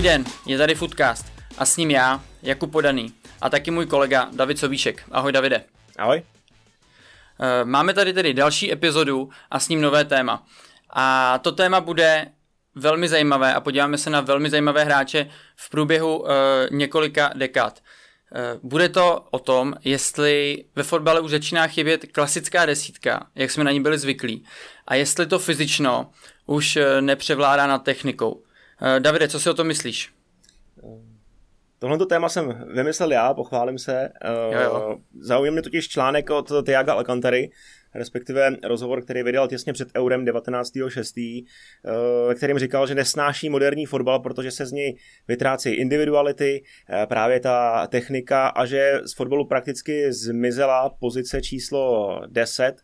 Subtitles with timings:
[0.00, 1.26] Dobrý den, je tady Foodcast
[1.58, 5.02] a s ním já, Jakub Podaný a taky můj kolega David Sobíšek.
[5.10, 5.64] Ahoj Davide.
[5.98, 6.22] Ahoj.
[7.40, 10.46] Eh, máme tady tedy další epizodu a s ním nové téma.
[10.90, 12.26] A to téma bude
[12.74, 16.28] velmi zajímavé a podíváme se na velmi zajímavé hráče v průběhu uh,
[16.70, 17.80] několika dekád.
[17.82, 23.64] Uh, bude to o tom, jestli ve fotbale už začíná chybět klasická desítka, jak jsme
[23.64, 24.44] na ní byli zvyklí,
[24.86, 26.10] a jestli to fyzično
[26.46, 28.42] už nepřevládá nad technikou.
[28.82, 30.12] Uh, Davide, co si o tom myslíš?
[31.78, 34.12] Tohle téma jsem vymyslel já, pochválím se.
[34.52, 34.98] Jo, jo.
[35.20, 37.50] Zaujím mě totiž článek od Tiaga Alcantary,
[37.94, 41.46] respektive rozhovor, který vydal těsně před Eurem 19.6.,
[42.28, 44.96] ve kterým říkal, že nesnáší moderní fotbal, protože se z něj
[45.28, 46.62] vytrácí individuality,
[47.08, 52.74] právě ta technika a že z fotbalu prakticky zmizela pozice číslo 10.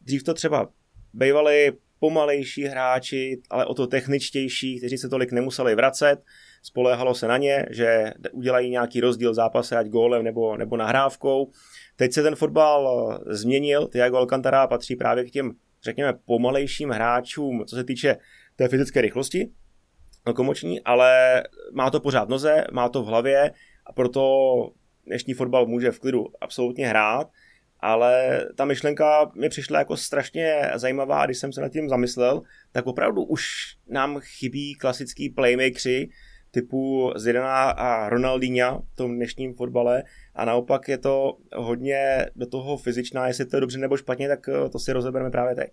[0.00, 0.68] Dřív to třeba
[1.12, 6.16] bývali pomalejší hráči, ale o to techničtější, kteří se tolik nemuseli vracet.
[6.62, 11.50] Spoléhalo se na ně, že udělají nějaký rozdíl v zápase, ať gólem nebo, nebo nahrávkou.
[11.96, 17.76] Teď se ten fotbal změnil, Thiago Alcantara patří právě k těm, řekněme, pomalejším hráčům, co
[17.76, 18.16] se týče
[18.56, 19.50] té fyzické rychlosti,
[20.26, 23.50] lokomoční, ale má to pořád noze, má to v hlavě
[23.86, 24.46] a proto
[25.06, 27.28] dnešní fotbal může v klidu absolutně hrát
[27.80, 32.86] ale ta myšlenka mi přišla jako strašně zajímavá když jsem se nad tím zamyslel, tak
[32.86, 33.42] opravdu už
[33.88, 36.08] nám chybí klasický playmakeri
[36.50, 40.02] typu Zidana a Ronaldinha v tom dnešním fotbale
[40.34, 44.40] a naopak je to hodně do toho fyzičná, jestli to je dobře nebo špatně, tak
[44.72, 45.70] to si rozebereme právě teď.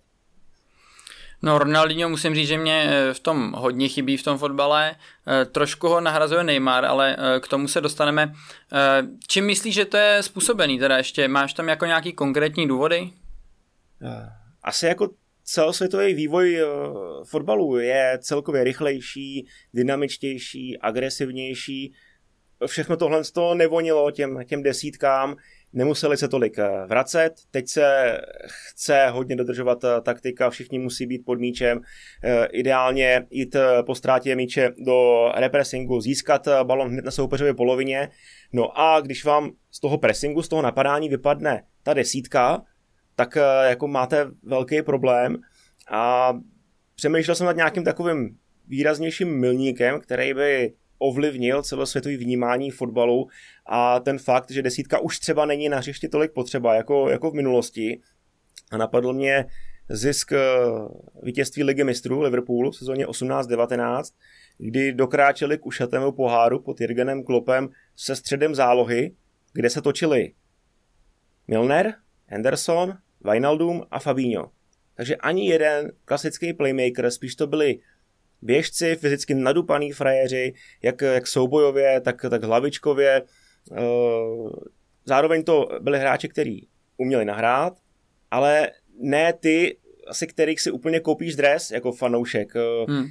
[1.44, 4.96] No Ronaldinho musím říct, že mě eh, v tom hodně chybí v tom fotbale.
[5.26, 8.34] Eh, trošku ho nahrazuje Neymar, ale eh, k tomu se dostaneme.
[9.26, 11.28] Čím myslíš, že to je způsobený teda ještě?
[11.28, 13.10] Máš tam jako nějaký konkrétní důvody?
[14.62, 15.10] Asi jako
[15.44, 16.58] celosvětový vývoj
[17.24, 21.94] fotbalu je celkově rychlejší, dynamičtější, agresivnější.
[22.66, 25.36] Všechno tohle to nevonilo těm, těm desítkám
[25.74, 31.24] nemuseli se tolik eh, vracet, teď se chce hodně dodržovat eh, taktika, všichni musí být
[31.24, 31.80] pod míčem,
[32.24, 38.08] eh, ideálně jít po ztrátě míče do repressingu, získat balon hned na soupeřově polovině,
[38.52, 42.62] no a když vám z toho pressingu, z toho napadání vypadne ta desítka,
[43.16, 45.36] tak jako máte velký problém.
[45.90, 46.32] A
[46.94, 48.36] přemýšlel jsem nad nějakým takovým
[48.68, 50.74] výraznějším milníkem, který by
[51.08, 53.26] ovlivnil celosvětový vnímání fotbalu
[53.66, 57.34] a ten fakt, že desítka už třeba není na hřišti tolik potřeba jako, jako v
[57.34, 58.00] minulosti.
[58.70, 59.46] A napadl mě
[59.88, 60.38] zisk eh,
[61.22, 64.02] vítězství ligy mistrů Liverpoolu v sezóně 18-19,
[64.58, 69.16] kdy dokráčeli k ušatému poháru pod Jürgenem Klopem se středem zálohy,
[69.52, 70.32] kde se točili
[71.48, 71.94] Milner,
[72.26, 72.94] Henderson,
[73.30, 74.50] Wijnaldum a Fabinho.
[74.94, 77.78] Takže ani jeden klasický playmaker, spíš to byli
[78.44, 83.22] běžci, fyzicky nadupaný frajeři, jak, jak soubojově, tak, tak hlavičkově.
[83.72, 83.82] Eh,
[85.04, 87.78] zároveň to byli hráči, kteří uměli nahrát,
[88.30, 92.56] ale ne ty, asi kterých si úplně koupíš dres jako fanoušek.
[92.56, 93.06] Eh, hmm.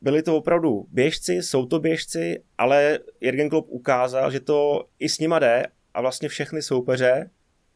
[0.00, 5.18] Byli to opravdu běžci, jsou to běžci, ale Jürgen Klopp ukázal, že to i s
[5.18, 7.30] nima jde a vlastně všechny soupeře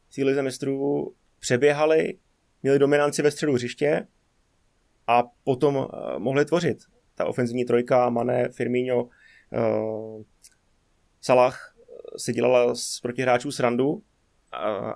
[0.09, 2.17] v lize mistrů přeběhali,
[2.63, 4.07] měli dominanci ve středu hřiště
[5.09, 5.85] a potom uh,
[6.17, 6.77] mohli tvořit.
[7.15, 10.23] Ta ofenzivní trojka, Mané, Firmino, uh,
[11.21, 14.03] Salah eh, si dělala z protihráčů srandu,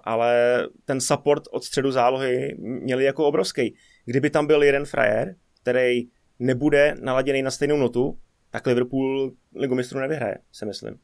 [0.03, 3.75] ale ten support od středu zálohy měli jako obrovský.
[4.05, 6.07] Kdyby tam byl jeden frajer, který
[6.39, 8.19] nebude naladěný na stejnou notu,
[8.49, 10.99] tak Liverpool ligu mistrů nevyhraje, se myslím.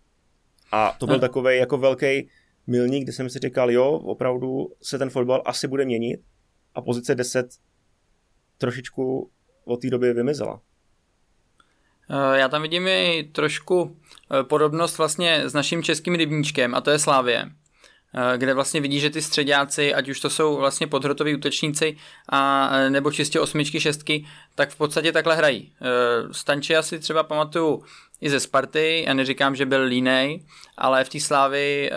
[0.72, 1.22] A to byl no.
[1.22, 2.30] takový jako velký
[2.68, 6.22] milník, kde jsem si říkal, jo, opravdu se ten fotbal asi bude měnit
[6.76, 7.48] a pozice 10
[8.60, 9.30] trošičku
[9.66, 10.62] od té doby vymizela.
[12.10, 13.98] Eh, já tam vidím i trošku
[14.32, 17.46] eh, podobnost vlastně s naším českým rybníčkem a to je Slávě
[18.16, 21.98] eh, kde vlastně vidí, že ty středáci, ať už to jsou vlastně podhrotoví útočníci
[22.30, 24.26] a nebo čistě osmičky, šestky,
[24.56, 25.74] tak v podstatě takhle hrají.
[26.32, 27.84] Stanči asi třeba pamatuju
[28.22, 30.46] i ze Sparty, já neříkám, že byl línej,
[30.78, 31.92] ale v té slávy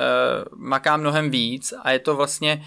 [0.57, 2.67] maká mnohem víc a je to vlastně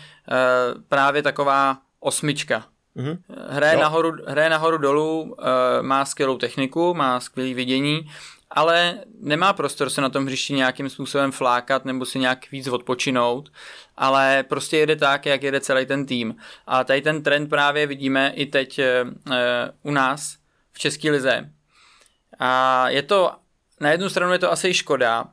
[0.89, 2.65] právě taková osmička,
[2.97, 3.17] Mm-hmm.
[3.49, 5.35] Hraje, nahoru, hraje nahoru dolů, uh,
[5.81, 8.11] má skvělou techniku, má skvělé vidění,
[8.51, 13.51] ale nemá prostor se na tom hřišti nějakým způsobem flákat nebo si nějak víc odpočinout,
[13.97, 16.35] ale prostě jede tak, jak jede celý ten tým.
[16.67, 19.35] A tady ten trend právě vidíme i teď uh,
[19.83, 20.37] u nás
[20.71, 21.49] v České lize.
[22.39, 23.31] A je to,
[23.81, 25.25] na jednu stranu je to asi škoda,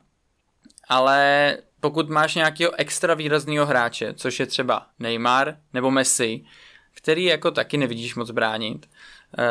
[0.89, 6.43] ale pokud máš nějakého extra výrazného hráče, což je třeba Neymar nebo Messi,
[6.93, 8.89] který jako taky nevidíš moc bránit,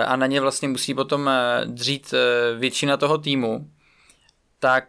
[0.06, 1.30] a na ně vlastně musí potom
[1.64, 2.14] dřít
[2.58, 3.70] většina toho týmu,
[4.58, 4.84] tak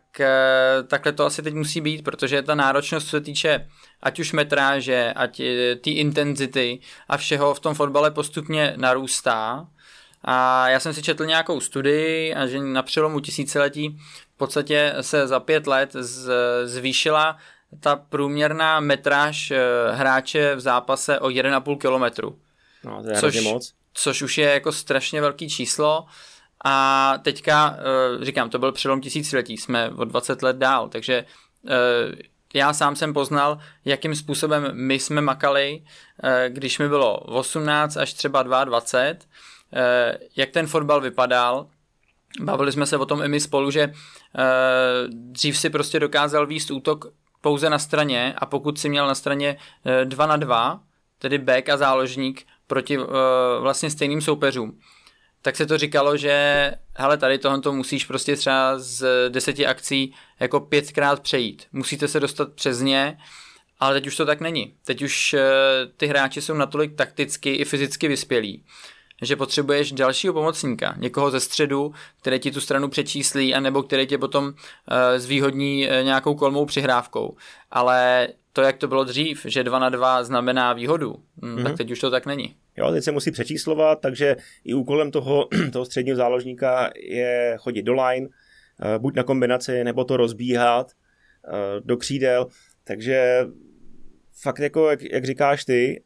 [0.87, 3.69] takhle to asi teď musí být, protože ta náročnost, se týče
[4.01, 5.41] ať už metráže, ať
[5.81, 9.67] té intenzity a všeho v tom fotbale postupně narůstá.
[10.25, 13.97] A já jsem si četl nějakou studii a že na přelomu tisíciletí
[14.35, 15.95] v podstatě se za pět let
[16.65, 17.37] zvýšila
[17.79, 19.59] ta průměrná metráž eh,
[19.91, 22.39] hráče v zápase o 1,5 kilometru.
[22.83, 23.73] No, to je což, moc.
[23.93, 26.05] Což už je jako strašně velký číslo.
[26.65, 31.25] A teďka, eh, říkám, to byl přelom tisíciletí, jsme o 20 let dál, takže
[31.67, 32.15] eh,
[32.53, 35.83] já sám jsem poznal, jakým způsobem my jsme makali,
[36.47, 39.19] když mi bylo 18 až třeba 22,
[40.35, 41.67] jak ten fotbal vypadal,
[42.41, 43.93] Bavili jsme se o tom i my spolu, že
[45.07, 47.05] dřív si prostě dokázal výst útok
[47.43, 49.57] pouze na straně a pokud si měl na straně
[50.03, 50.83] 2 na 2,
[51.19, 53.05] tedy back a záložník proti uh,
[53.59, 54.79] vlastně stejným soupeřům,
[55.41, 60.59] tak se to říkalo, že hele, tady tohle musíš prostě třeba z deseti akcí jako
[60.59, 61.65] pětkrát přejít.
[61.71, 63.17] Musíte se dostat přes ně,
[63.79, 64.75] ale teď už to tak není.
[64.85, 65.39] Teď už uh,
[65.97, 68.65] ty hráči jsou natolik takticky i fyzicky vyspělí,
[69.25, 74.17] že potřebuješ dalšího pomocníka, někoho ze středu, který ti tu stranu přečíslí, anebo který tě
[74.17, 74.53] potom uh,
[75.17, 77.35] zvýhodní uh, nějakou kolmou přihrávkou.
[77.71, 81.55] Ale to, jak to bylo dřív, že 2 na 2 znamená výhodu, mm-hmm.
[81.55, 81.77] tak mhm.
[81.77, 82.55] teď už to tak není.
[82.77, 87.93] Jo, teď se musí přečíslovat, takže i úkolem toho, toho středního záložníka je chodit do
[87.93, 90.91] line, uh, buď na kombinaci, nebo to rozbíhat
[91.83, 92.47] do křídel,
[92.83, 93.45] takže
[94.41, 96.03] fakt jako, jak, jak říkáš ty,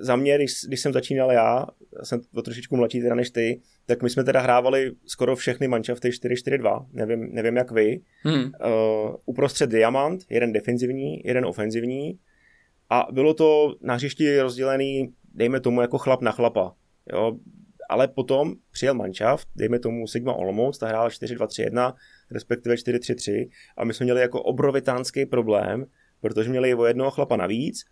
[0.00, 1.66] za mě, když, když jsem začínal já,
[2.02, 6.08] jsem o trošičku mladší teda než ty, tak my jsme teda hrávali skoro všechny manšafty
[6.08, 8.00] 4-4-2, nevím, nevím jak vy.
[8.22, 8.42] Hmm.
[8.42, 8.50] Uh,
[9.26, 12.18] uprostřed diamant, jeden defenzivní, jeden ofenzivní
[12.90, 16.74] a bylo to na hřišti rozdělený, dejme tomu jako chlap na chlapa.
[17.12, 17.36] Jo?
[17.88, 21.94] Ale potom přijel manšaft, dejme tomu Sigma Olomouc, ta hrála 4-2-3-1,
[22.30, 25.86] respektive 4-3-3 a my jsme měli jako obrovitánský problém,
[26.20, 27.84] protože měli o jednoho chlapa navíc,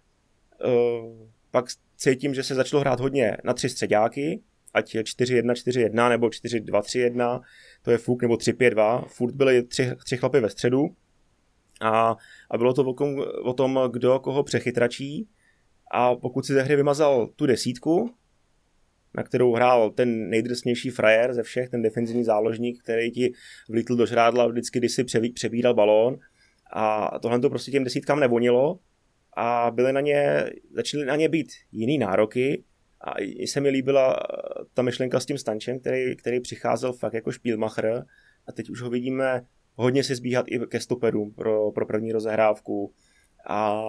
[0.64, 1.64] uh, pak
[2.00, 4.42] cítím, že se začalo hrát hodně na tři středáky,
[4.74, 7.40] ať je 4-1, 4-1 nebo 4-2-3-1,
[7.82, 10.86] to je fuk, nebo 3-5-2, furt byly tři, tři chlapy ve středu.
[11.80, 12.16] A,
[12.50, 15.28] a bylo to o, kom, o tom, kdo koho přechytračí.
[15.92, 18.14] A pokud si ze hry vymazal tu desítku,
[19.14, 23.32] na kterou hrál ten nejdrsnější frajer ze všech, ten defenzivní záložník, který ti
[23.68, 25.04] vlítl do žrádla vždycky, když si
[25.34, 26.18] přebíral balón.
[26.72, 28.78] A tohle to prostě těm desítkám nevonilo,
[29.40, 32.64] a byly na ně, začaly na ně být jiný nároky
[33.00, 33.14] a
[33.46, 38.04] se mi líbila eh, ta myšlenka s tím Stančem, který, který přicházel fakt jako špílmacher
[38.46, 39.42] a teď už ho vidíme
[39.74, 42.94] hodně se zbíhat i ke stoperům pro, pro první rozehrávku
[43.48, 43.82] a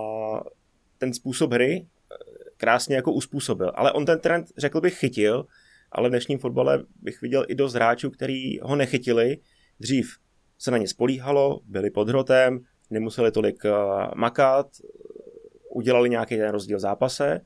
[0.97, 2.15] ten způsob hry eh,
[2.57, 3.71] krásně jako uspůsobil.
[3.75, 5.45] Ale on ten trend, řekl bych, chytil,
[5.91, 9.37] ale v dnešním fotbale bych viděl i dost hráčů, který ho nechytili.
[9.79, 10.15] Dřív
[10.57, 12.59] se na ně spolíhalo, byli pod hrotem,
[12.89, 13.71] nemuseli tolik eh,
[14.15, 14.67] makat,
[15.71, 17.41] udělali nějaký ten rozdíl v zápase,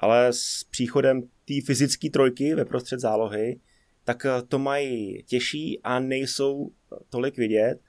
[0.00, 3.60] ale s příchodem té fyzické trojky ve prostřed zálohy,
[4.04, 6.70] tak eh, to mají těžší a nejsou
[7.08, 7.80] tolik vidět.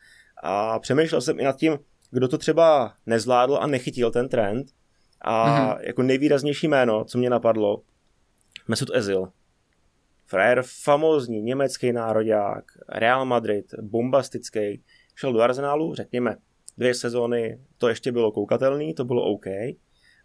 [0.43, 1.79] A přemýšlel jsem i nad tím,
[2.11, 4.67] kdo to třeba nezvládl a nechytil ten trend.
[5.21, 5.79] A mm-hmm.
[5.81, 7.81] jako nejvýraznější jméno, co mě napadlo,
[8.67, 9.27] Mesut Ezil.
[10.25, 14.83] Frajer famózní německý národák, Real Madrid, bombastický,
[15.15, 16.37] šel do Arsenálu, řekněme,
[16.77, 19.45] dvě sezóny to ještě bylo koukatelný, to bylo OK,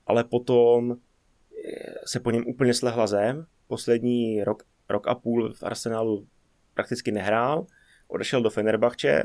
[0.06, 3.46] ale potom eh, se po něm úplně slehla zem.
[3.66, 6.26] Poslední rok, rok a půl v Arsenalu
[6.74, 7.66] prakticky nehrál.
[8.08, 9.22] Odešel do Fenerbahče,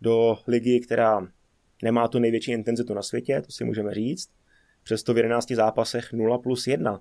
[0.00, 1.28] do ligy, která
[1.82, 4.30] nemá tu největší intenzitu na světě, to si můžeme říct.
[4.82, 7.00] Přesto v 11 zápasech 0 plus 1.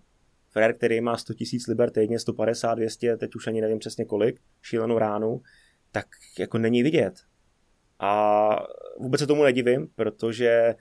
[0.49, 4.41] Frér, který má 100 000 liber týdně, 150, 200, teď už ani nevím přesně kolik,
[4.61, 5.41] šílenou ránu,
[5.91, 6.05] tak
[6.39, 7.13] jako není vidět.
[7.99, 8.49] A
[8.99, 10.75] vůbec se tomu nedivím, protože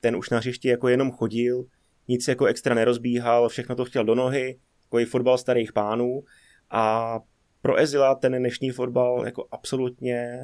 [0.00, 1.64] ten už na hřišti jako jenom chodil,
[2.08, 6.22] nic jako extra nerozbíhal, všechno to chtěl do nohy, jako i fotbal starých pánů
[6.70, 7.18] a
[7.62, 10.40] pro Ezila ten dnešní fotbal jako absolutně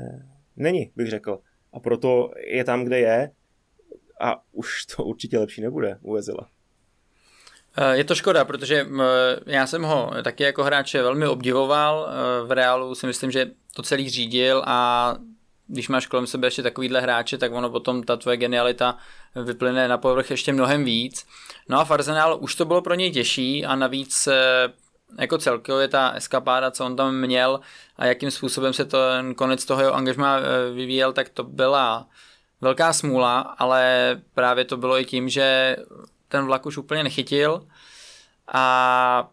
[0.57, 1.39] není, bych řekl.
[1.73, 3.31] A proto je tam, kde je
[4.21, 6.49] a už to určitě lepší nebude u Ezila.
[7.77, 8.87] Eh, je to škoda, protože
[9.47, 12.09] já jsem ho taky jako hráče velmi obdivoval.
[12.09, 15.17] Eh, v Reálu si myslím, že to celý řídil a
[15.69, 18.97] když máš kolem sebe ještě takovýhle hráče, tak ono potom ta tvoje genialita
[19.45, 21.27] vyplyne na povrch ještě mnohem víc.
[21.69, 24.73] No a v Arsenal už to bylo pro něj těžší a navíc eh,
[25.19, 27.61] jako celkově ta eskapáda, co on tam měl
[27.97, 28.99] a jakým způsobem se to
[29.37, 32.07] konec toho jeho angažma eh, vyvíjel, tak to byla
[32.61, 35.77] velká smůla, ale právě to bylo i tím, že
[36.29, 37.67] ten vlak už úplně nechytil
[38.53, 39.31] a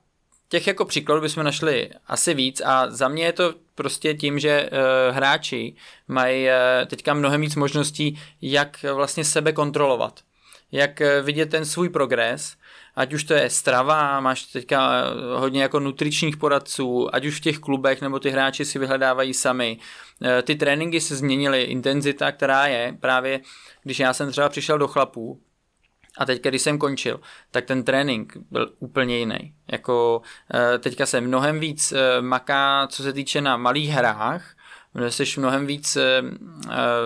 [0.50, 4.70] těch jako příkladů bychom našli asi víc a za mě je to prostě tím, že
[4.72, 5.76] uh, hráči
[6.08, 6.52] mají uh,
[6.88, 10.20] teďka mnohem víc možností, jak vlastně sebe kontrolovat.
[10.72, 12.56] Jak uh, vidět ten svůj progres,
[12.96, 15.04] ať už to je strava, máš teďka
[15.36, 19.80] hodně jako nutričních poradců, ať už v těch klubech, nebo ty hráči si vyhledávají sami.
[20.44, 23.40] Ty tréninky se změnily, intenzita, která je právě,
[23.84, 25.42] když já jsem třeba přišel do chlapů,
[26.18, 27.20] a teď, když jsem končil,
[27.52, 29.54] tak ten trénink byl úplně jiný.
[29.72, 30.22] Jako
[30.54, 34.56] eh, teďka se mnohem víc eh, maká, co se týče na malých hrách,
[35.10, 36.22] jsi mnohem víc eh,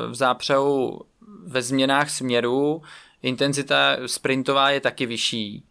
[0.08, 1.02] v zápřehu
[1.44, 2.82] ve změnách směru,
[3.22, 5.66] intenzita sprintová je taky vyšší.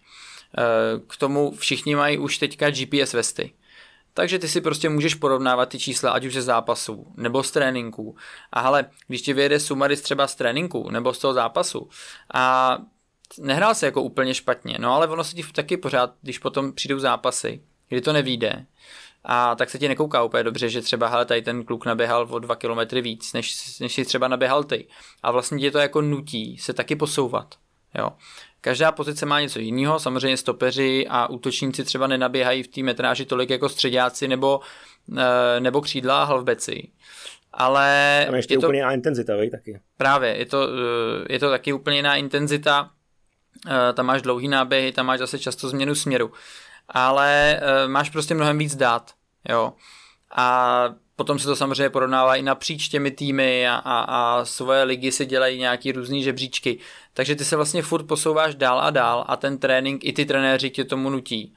[1.06, 3.52] K tomu všichni mají už teďka GPS vesty.
[4.18, 8.16] Takže ty si prostě můžeš porovnávat ty čísla, ať už ze zápasů, nebo z tréninků.
[8.52, 11.88] A hele, když ti vyjede sumaris třeba z tréninku, nebo z toho zápasu,
[12.34, 12.78] a
[13.38, 16.98] nehrál se jako úplně špatně, no ale ono se ti taky pořád, když potom přijdou
[16.98, 18.66] zápasy, kdy to nevíde,
[19.24, 22.38] a tak se ti nekouká úplně dobře, že třeba hele, tady ten kluk naběhal o
[22.38, 24.86] dva kilometry víc, než, než si třeba naběhal ty.
[25.22, 27.54] A vlastně tě to jako nutí se taky posouvat.
[27.94, 28.10] Jo.
[28.60, 33.50] Každá pozice má něco jiného, samozřejmě stopeři a útočníci třeba nenaběhají v té metráži tolik
[33.50, 34.60] jako středáci nebo,
[35.18, 36.88] eh, nebo křídla a halvbeci.
[37.52, 39.80] Ale Tam ještě je to, úplně jiná intenzita, vej, taky.
[39.96, 42.90] Právě, je to, eh, je to taky úplně jiná intenzita
[43.94, 46.32] tam máš dlouhý náběhy, tam máš zase často změnu směru.
[46.88, 49.10] Ale eh, máš prostě mnohem víc dát,
[49.48, 49.72] jo.
[50.36, 55.12] A potom se to samozřejmě porovnává i napříč těmi týmy a, a, a svoje ligy
[55.12, 56.78] si dělají nějaký různý žebříčky.
[57.14, 60.70] Takže ty se vlastně furt posouváš dál a dál a ten trénink i ty trenéři
[60.70, 61.54] tě tomu nutí.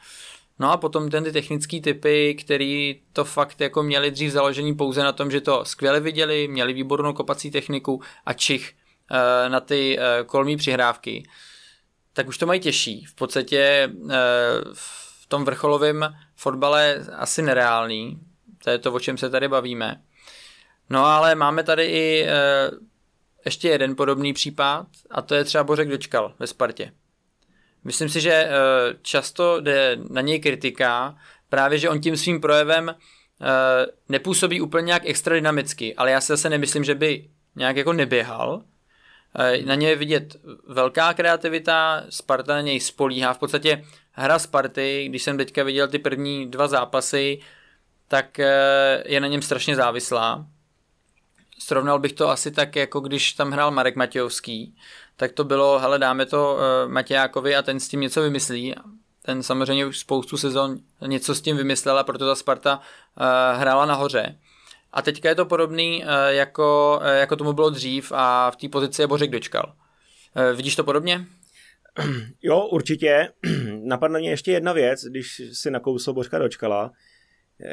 [0.60, 5.04] No a potom ten ty technické typy, který to fakt jako měli dřív založení pouze
[5.04, 8.74] na tom, že to skvěle viděli, měli výbornou kopací techniku a čich
[9.12, 11.24] eh, na ty kolmí přihrávky,
[12.14, 13.06] tak už to mají těžší.
[13.06, 14.16] V podstatě eh,
[14.74, 18.20] v tom vrcholovém fotbale asi nereálný.
[18.64, 20.02] To je to, o čem se tady bavíme.
[20.90, 22.72] No ale máme tady i eh,
[23.46, 26.92] ještě jeden podobný případ a to je třeba Bořek Dočkal ve Spartě.
[27.84, 28.50] Myslím si, že eh,
[29.02, 31.18] často jde na něj kritika
[31.50, 32.96] právě, že on tím svým projevem
[34.10, 38.64] nepůsobí úplně nějak extra dynamicky, ale já si zase nemyslím, že by nějak jako neběhal,
[39.66, 40.36] na ně je vidět
[40.68, 43.34] velká kreativita, Sparta na něj spolíhá.
[43.34, 47.40] V podstatě hra Sparty, když jsem teďka viděl ty první dva zápasy,
[48.08, 50.46] tak eh, je na něm strašně závislá.
[51.60, 54.76] Srovnal bych to asi tak, jako když tam hrál Marek Matějovský,
[55.16, 58.76] tak to bylo, hele, dáme to eh, Matějákovi a ten s tím něco vymyslí.
[59.22, 62.80] Ten samozřejmě už spoustu sezon něco s tím vymyslel a proto ta Sparta
[63.54, 64.36] hrála nahoře.
[64.94, 68.70] A teďka je to podobný, eh, jako, eh, jako tomu bylo dřív a v té
[68.70, 69.76] pozici je Bořek dočkal.
[70.36, 71.26] Eh, vidíš to podobně?
[72.42, 73.30] Jo, určitě.
[73.84, 76.92] Napadne mě ještě jedna věc, když si nakousl Bořka dočkala.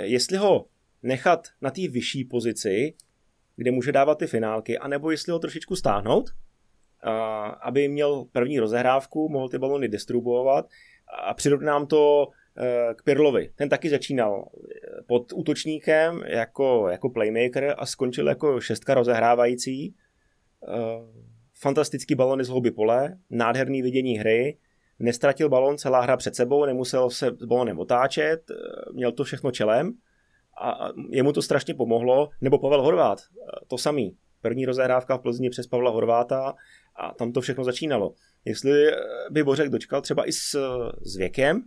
[0.03, 0.67] Jestli ho
[1.03, 2.95] nechat na té vyšší pozici,
[3.57, 6.31] kde může dávat ty finálky, anebo jestli ho trošičku stáhnout,
[7.61, 10.69] aby měl první rozehrávku, mohl ty balony distribuovat
[11.25, 12.29] a přirovnám to
[12.95, 13.51] k Pirlovi.
[13.55, 19.95] Ten taky začínal eh, pod útočníkem jako, jako playmaker a skončil jako šestka rozehrávající.
[20.69, 20.75] Eh,
[21.61, 24.59] fantastický balony z hlouby pole, nádherný vidění hry,
[24.99, 28.43] nestratil balon celá hra před sebou, nemusel se s balonem otáčet,
[28.93, 29.93] měl to všechno čelem
[30.61, 32.29] a jemu to strašně pomohlo.
[32.41, 33.19] Nebo Pavel Horvát,
[33.67, 34.17] to samý.
[34.41, 36.55] První rozehrávka v Plzni přes Pavla Horváta
[36.97, 38.15] a tam to všechno začínalo.
[38.45, 38.87] Jestli
[39.31, 40.57] by Bořek dočkal třeba i s,
[41.03, 41.63] s věkem,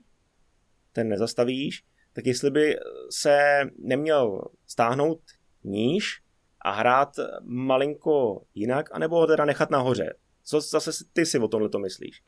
[0.94, 1.84] ten nezastavíš,
[2.14, 2.76] tak jestli by
[3.10, 5.20] se neměl stáhnout
[5.64, 6.22] níž
[6.62, 7.10] a hrát
[7.42, 10.14] malinko jinak, anebo ho teda nechat nahoře.
[10.44, 12.22] Co zase ty si o tomhle to myslíš?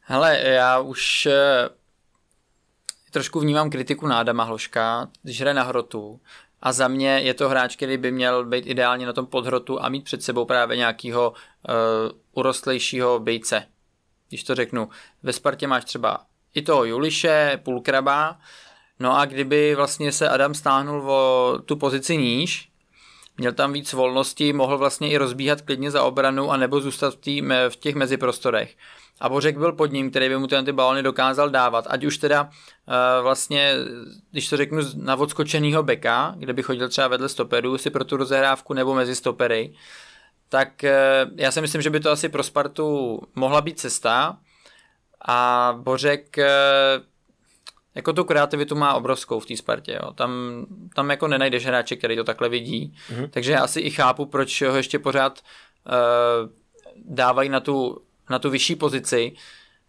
[0.00, 1.68] Hele, já už eh,
[3.10, 6.20] trošku vnímám kritiku na Adama Hloška, když hraje na hrotu.
[6.60, 9.88] A za mě je to hráč, který by měl být ideálně na tom podhrotu a
[9.88, 11.36] mít před sebou právě nějakého uh,
[12.32, 13.66] urostlejšího bejce.
[14.28, 14.88] Když to řeknu,
[15.22, 16.26] ve Spartě máš třeba
[16.58, 18.38] i toho Juliše, Pulkraba.
[19.00, 22.68] No a kdyby vlastně se Adam stáhnul o tu pozici níž,
[23.38, 27.16] měl tam víc volnosti, mohl vlastně i rozbíhat klidně za obranu a nebo zůstat v,
[27.16, 28.74] tý, v těch meziprostorech.
[29.20, 32.42] A Bořek byl pod ním, který by mu ty balony dokázal dávat, ať už teda
[32.42, 33.74] uh, vlastně,
[34.30, 38.16] když to řeknu, na odskočenýho beka, kde by chodil třeba vedle stoperů si pro tu
[38.16, 39.74] rozehrávku nebo mezi stopery,
[40.48, 44.38] tak uh, já si myslím, že by to asi pro Spartu mohla být cesta,
[45.26, 46.48] a Bořek eh,
[47.98, 49.98] jako tu kreativitu má obrovskou v té Spartě.
[50.02, 50.12] Jo.
[50.12, 50.32] Tam,
[50.94, 52.94] tam jako nenajdeš hráče, který to takhle vidí.
[53.10, 53.28] Mm-hmm.
[53.30, 55.40] Takže já asi i chápu, proč ho ještě pořád
[55.86, 56.50] uh,
[57.04, 59.32] dávají na tu, na tu vyšší pozici.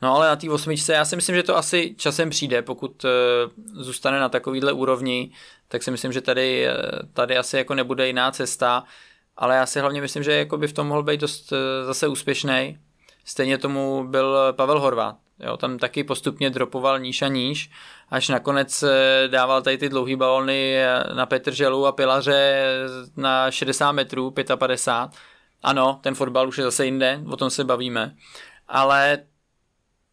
[0.01, 3.11] No ale na té osmičce já si myslím, že to asi časem přijde, pokud uh,
[3.83, 5.31] zůstane na takovýhle úrovni,
[5.67, 6.73] tak si myslím, že tady, uh,
[7.13, 8.83] tady asi jako nebude jiná cesta,
[9.37, 12.07] ale já si hlavně myslím, že jako by v tom mohl být dost uh, zase
[12.07, 12.79] úspěšný.
[13.29, 15.15] Stejně tomu byl Pavel Horvát.
[15.39, 17.71] Jo, tam taky postupně dropoval níž a níž,
[18.09, 18.83] až nakonec
[19.27, 20.77] dával tady ty dlouhý balony
[21.15, 22.63] na Petrželu a Pilaře
[23.17, 25.19] na 60 metrů, 55.
[25.63, 28.15] Ano, ten fotbal už je zase jinde, o tom se bavíme.
[28.67, 29.17] Ale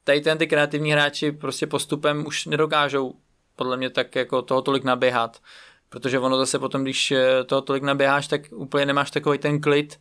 [0.05, 3.15] tady ten ty kreativní hráči prostě postupem už nedokážou
[3.57, 5.41] podle mě tak jako toho tolik naběhat,
[5.89, 10.01] protože ono zase potom, když eh, toho tolik naběháš, tak úplně nemáš takový ten klid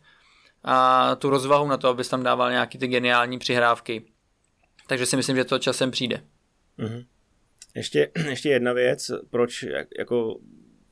[0.66, 4.04] a tu rozvahu na to, abys tam dával nějaký ty geniální přihrávky.
[4.86, 6.22] Takže si myslím, že to časem přijde.
[6.78, 7.06] Mm-hmm.
[7.74, 9.64] Ještě, ještě jedna věc, proč
[9.98, 10.38] jako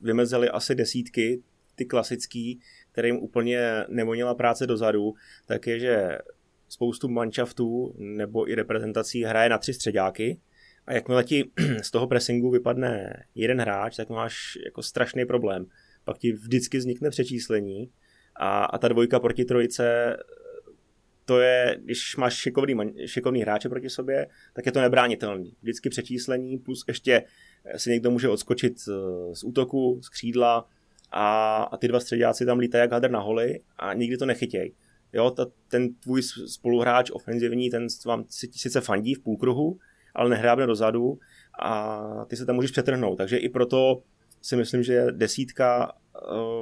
[0.01, 1.43] vymezili asi desítky,
[1.75, 2.61] ty klasický,
[2.93, 5.15] kterým úplně nevonila práce dozadu,
[5.47, 6.19] tak je, že
[6.69, 10.41] spoustu manšaftů nebo i reprezentací hraje na tři středáky
[10.87, 11.51] a jakmile ti
[11.83, 15.67] z toho pressingu vypadne jeden hráč, tak máš jako strašný problém.
[16.05, 17.91] Pak ti vždycky vznikne přečíslení
[18.37, 20.17] a, a ta dvojka proti trojice
[21.25, 22.77] to je, když máš šikovný,
[23.07, 25.57] šikovný hráče proti sobě, tak je to nebránitelný.
[25.63, 27.25] Vždycky přečíslení, plus ještě
[27.77, 28.79] si někdo může odskočit
[29.33, 30.69] z útoku, z křídla
[31.11, 34.73] a, a ty dva středáci tam lítají jak hadr na holy a nikdy to nechytějí.
[35.13, 39.79] Jo, ta, ten tvůj spoluhráč ofenzivní, ten vám sice fandí v půlkruhu,
[40.15, 41.19] ale nehrábne dozadu
[41.63, 43.19] a ty se tam můžeš přetrhnout.
[43.19, 44.03] Takže i proto
[44.43, 45.93] si myslím, že desítka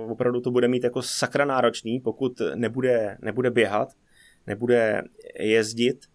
[0.09, 3.89] opravdu to bude mít jako sakra náročný, pokud nebude, nebude běhat,
[4.47, 5.03] nebude
[5.41, 6.07] jezdit.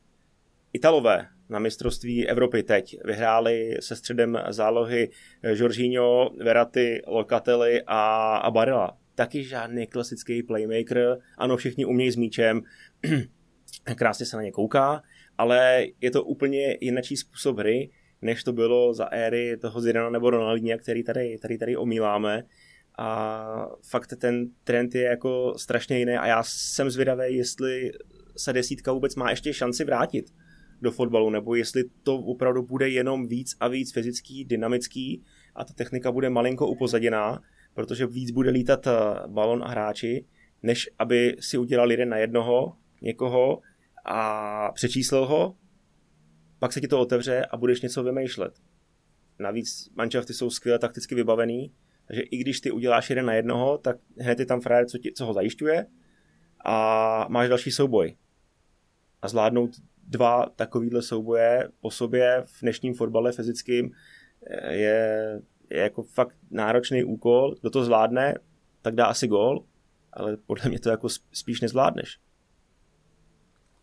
[0.73, 5.09] Italové na mistrovství Evropy teď vyhráli se středem zálohy
[5.43, 11.17] Jorginho, Verratti, Locatelli a, a taky žádný klasický playmaker.
[11.37, 12.61] Ano, všichni umějí s míčem,
[13.95, 15.03] krásně se na ně kouká,
[15.37, 17.89] ale je to úplně jiný způsob hry,
[18.21, 22.43] než to bylo za éry toho Zidana nebo Ronaldinha, který tady, tady, tady omíláme.
[22.97, 27.91] A fakt ten trend je jako strašně jiný a já jsem zvědavý, jestli
[28.37, 30.33] se desítka vůbec má ještě šanci vrátit
[30.81, 35.23] do fotbalu, nebo jestli to opravdu bude jenom víc a víc fyzický, dynamický
[35.55, 37.41] a ta technika bude malinko upozaděná
[37.77, 38.91] protože víc bude lítat eh,
[39.27, 40.25] balon a hráči,
[40.63, 43.61] než aby si udělal jeden na jednoho někoho
[44.05, 45.55] a přečíslil ho,
[46.59, 48.53] pak se ti to otevře a budeš něco vymýšlet.
[49.39, 51.73] Navíc manšafty jsou skvěle takticky vybavený,
[52.07, 55.13] takže i když ty uděláš jeden na jednoho, tak hned je tam frajer, co, ti,
[55.13, 55.85] co ho zajišťuje
[56.65, 58.15] a máš další souboj.
[59.21, 59.69] A zvládnout
[60.07, 63.91] dva takovýhle souboje po sobě v dnešním fotbale fyzickým
[64.47, 68.35] eh, je je jako fakt náročný úkol, kdo to zvládne,
[68.81, 69.65] tak dá asi gól,
[70.13, 72.19] ale podle mě to jako spíš nezvládneš.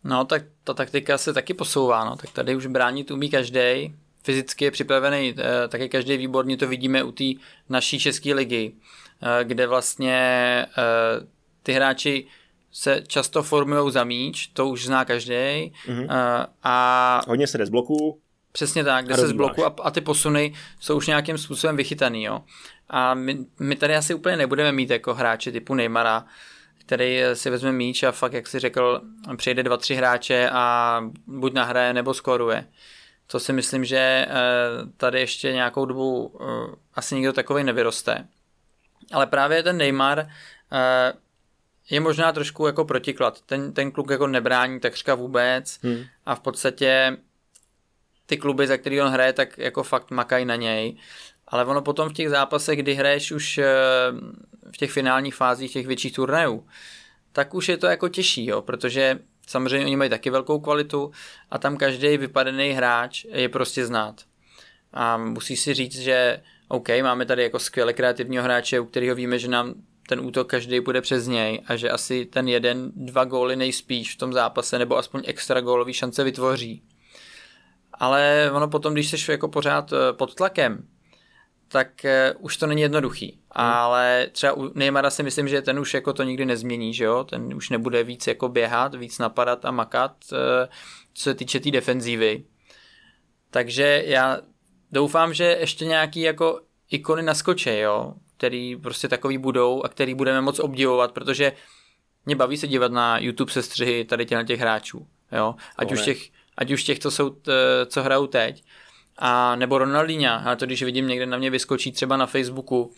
[0.03, 2.15] No, tak ta taktika se taky posouvá, no.
[2.15, 7.03] tak tady už bránit umí každý, fyzicky je připravený, eh, taky každý výborně to vidíme
[7.03, 7.23] u té
[7.69, 8.73] naší české ligy,
[9.21, 10.15] eh, kde vlastně
[10.77, 11.27] eh,
[11.63, 12.25] ty hráči
[12.71, 15.33] se často formují za míč, to už zná každý.
[15.33, 16.07] Mm-hmm.
[16.63, 18.19] A hodně se jde z bloku.
[18.51, 22.23] Přesně tak, kde se z bloku a, a ty posuny jsou už nějakým způsobem vychytaný,
[22.23, 22.41] jo.
[22.89, 26.25] A my, my tady asi úplně nebudeme mít jako hráče typu Neymara,
[26.77, 29.01] který si vezme míč a fakt, jak si řekl,
[29.37, 32.65] přijde dva, tři hráče a buď nahraje nebo skoruje.
[33.27, 34.27] To si myslím, že eh,
[34.97, 38.27] tady ještě nějakou dobu eh, asi nikdo takový nevyroste.
[39.11, 41.13] Ale právě ten Neymar eh,
[41.89, 43.41] je možná trošku jako protiklad.
[43.41, 46.03] Ten, ten kluk jako nebrání takřka vůbec hmm.
[46.25, 47.17] a v podstatě
[48.25, 50.97] ty kluby, za který on hraje, tak jako fakt makají na něj.
[51.47, 53.59] Ale ono potom v těch zápasech, kdy hraješ už
[54.71, 56.67] v těch finálních fázích těch větších turnajů,
[57.31, 61.11] tak už je to jako těžší, jo, protože samozřejmě oni mají taky velkou kvalitu
[61.51, 64.21] a tam každý vypadený hráč je prostě znát.
[64.93, 69.39] A musí si říct, že OK, máme tady jako skvěle kreativního hráče, u kterého víme,
[69.39, 69.73] že nám
[70.07, 74.17] ten útok každý bude přes něj a že asi ten jeden, dva góly nejspíš v
[74.17, 76.83] tom zápase nebo aspoň extra gólový šance vytvoří
[77.99, 80.87] ale ono potom, když jsi jako pořád eh, pod tlakem,
[81.67, 83.31] tak eh, už to není jednoduchý.
[83.31, 83.41] Hmm.
[83.71, 87.23] Ale třeba u Neymara si myslím, že ten už jako to nikdy nezmění, že jo?
[87.23, 90.67] Ten už nebude víc jako běhat, víc napadat a makat, eh,
[91.13, 92.43] co se týče té tý defenzívy.
[93.49, 94.37] Takže já
[94.91, 98.13] doufám, že ještě nějaký jako ikony naskoče, jo?
[98.37, 101.51] Který prostě takový budou a který budeme moc obdivovat, protože
[102.25, 105.55] mě baví se dívat na YouTube sestřihy tady těch hráčů, jo?
[105.77, 106.17] Ať už těch
[106.57, 107.35] ať už těch, co, jsou,
[107.85, 108.63] co hrajou teď,
[109.17, 112.91] a nebo Ronaldinho, a to když vidím někde na mě vyskočí třeba na Facebooku,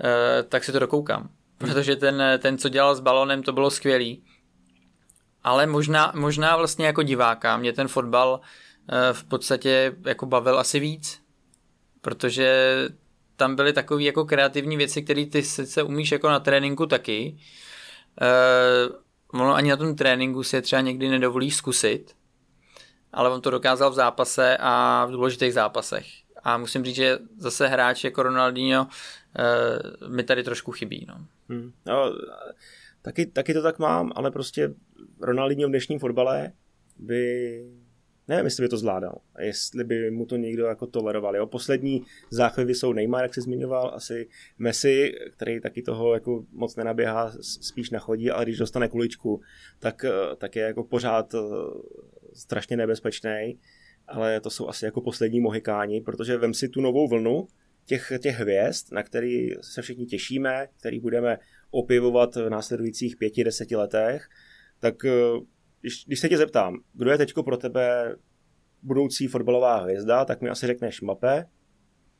[0.00, 1.28] eh, tak si to dokoukám.
[1.58, 4.22] Protože ten, ten, co dělal s balonem, to bylo skvělý.
[5.42, 8.40] ale možná, možná vlastně jako diváka mě ten fotbal
[8.88, 11.20] eh, v podstatě jako bavil asi víc,
[12.00, 12.76] protože
[13.36, 17.36] tam byly takové jako kreativní věci, které ty sice umíš jako na tréninku taky,
[19.32, 22.14] ono ani na tom tréninku si je třeba někdy nedovolíš zkusit,
[23.14, 26.06] ale on to dokázal v zápase a v důležitých zápasech.
[26.42, 31.06] A musím říct, že zase hráč jako Ronaldinho uh, mi tady trošku chybí.
[31.08, 31.26] No.
[31.48, 31.72] Hmm.
[31.86, 32.12] No,
[33.02, 34.74] taky, taky to tak mám, ale prostě
[35.20, 36.52] Ronaldinho v dnešním fotbale
[36.98, 37.64] by
[38.28, 39.18] Nevím, jestli by to zvládal.
[39.38, 41.36] Jestli by mu to někdo jako toleroval.
[41.36, 41.46] Jo?
[41.46, 47.32] Poslední záchvěvy jsou Neymar, jak jsi zmiňoval, asi Messi, který taky toho jako moc nenaběhá,
[47.40, 49.40] spíš nachodí, ale když dostane kuličku,
[49.78, 51.38] tak, eh, tak je jako pořád eh,
[52.34, 53.58] strašně nebezpečný.
[54.08, 57.46] Ale to jsou asi jako poslední mohikáni, protože vem si tu novou vlnu
[57.84, 61.38] těch, těch hvězd, na který se všichni těšíme, který budeme
[61.70, 64.28] opivovat v následujících pěti, deseti letech,
[64.80, 65.10] tak eh,
[65.80, 68.16] když, když se tě zeptám, kdo je teďko pro tebe
[68.82, 71.46] budoucí fotbalová hvězda, tak mi asi řekneš Mbappé,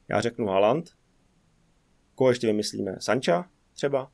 [0.08, 0.90] já řeknu Haaland,
[2.14, 2.96] koho ještě vymyslíme?
[2.98, 4.10] Sancha třeba?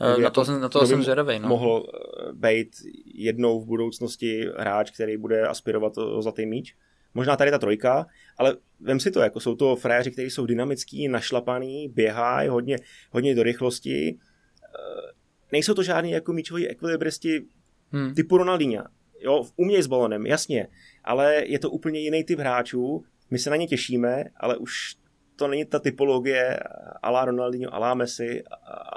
[0.00, 1.38] Uh, na to, jako, na to jsem zvědavý.
[1.38, 1.48] No.
[1.48, 2.76] Mohl eh, být
[3.14, 6.76] jednou v budoucnosti hráč, který bude aspirovat o zlatý míč.
[7.14, 8.06] Možná tady ta trojka,
[8.38, 12.76] ale vem si to, jako jsou to fréři, kteří jsou dynamický, našlapaný, běhají hodně,
[13.10, 14.18] hodně do rychlosti.
[14.64, 15.12] Eh,
[15.52, 17.46] nejsou to žádný jako míčoví ekvilibristi
[17.92, 18.14] hmm.
[18.14, 18.88] typu Ronaldinha.
[19.20, 20.68] Jo, umějí s balonem, jasně,
[21.04, 24.96] ale je to úplně jiný typ hráčů, my se na ně těšíme, ale už
[25.40, 26.58] to není ta typologie
[27.02, 28.42] alá Ronaldinho, alá Messi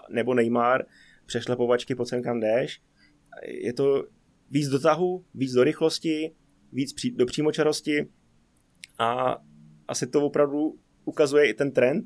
[0.09, 0.85] nebo Neymar,
[1.25, 2.81] přešlepovačky po kam jdeš.
[3.47, 4.03] Je to
[4.49, 6.35] víc do tahu, víc do rychlosti,
[6.71, 8.09] víc do přímočarosti
[8.99, 9.37] a
[9.87, 12.05] asi to opravdu ukazuje i ten trend,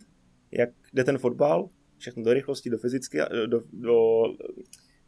[0.52, 4.23] jak jde ten fotbal, všechno do rychlosti, do fyzicky, do, do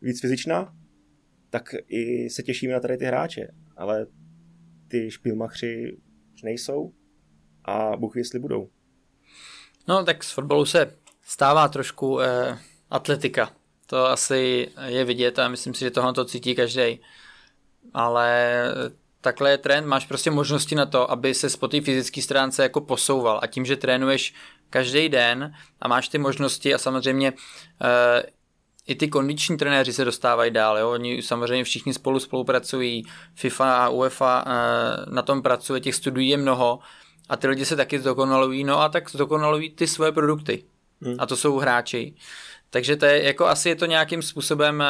[0.01, 0.75] víc fyzičná
[1.49, 3.47] tak i se těšíme na tady ty hráče.
[3.77, 4.07] Ale
[4.87, 5.97] ty špilmachři
[6.43, 6.93] nejsou
[7.65, 8.69] a Bůh jestli budou.
[9.89, 10.93] No tak z fotbalu se
[11.25, 13.51] stává trošku eh, atletika.
[13.85, 17.01] To asi je vidět a myslím si, že tohle to cítí každý.
[17.93, 18.61] Ale
[19.21, 22.81] takhle je trend, máš prostě možnosti na to, aby se po té fyzické stránce jako
[22.81, 24.33] posouval a tím, že trénuješ
[24.69, 27.33] každý den a máš ty možnosti a samozřejmě
[27.81, 28.23] eh,
[28.89, 30.91] i ty kondiční trenéři se dostávají dál, jo?
[30.91, 34.51] oni samozřejmě všichni spolu spolupracují, FIFA a UEFA e,
[35.13, 36.79] na tom pracuje, těch studií je mnoho
[37.29, 40.63] a ty lidi se taky zdokonalují, no a tak zdokonalují ty svoje produkty
[41.01, 41.15] hmm.
[41.19, 42.13] a to jsou hráči.
[42.69, 44.85] Takže to je, jako asi je to nějakým způsobem e,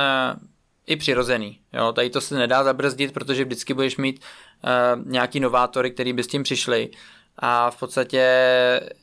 [0.88, 1.60] i přirozený.
[1.74, 1.94] Jo?
[1.94, 4.22] Tady to se nedá zabrzdit, protože vždycky budeš mít
[4.64, 4.70] e,
[5.06, 6.90] nějaký novátory, který by s tím přišli
[7.42, 8.22] a v podstatě,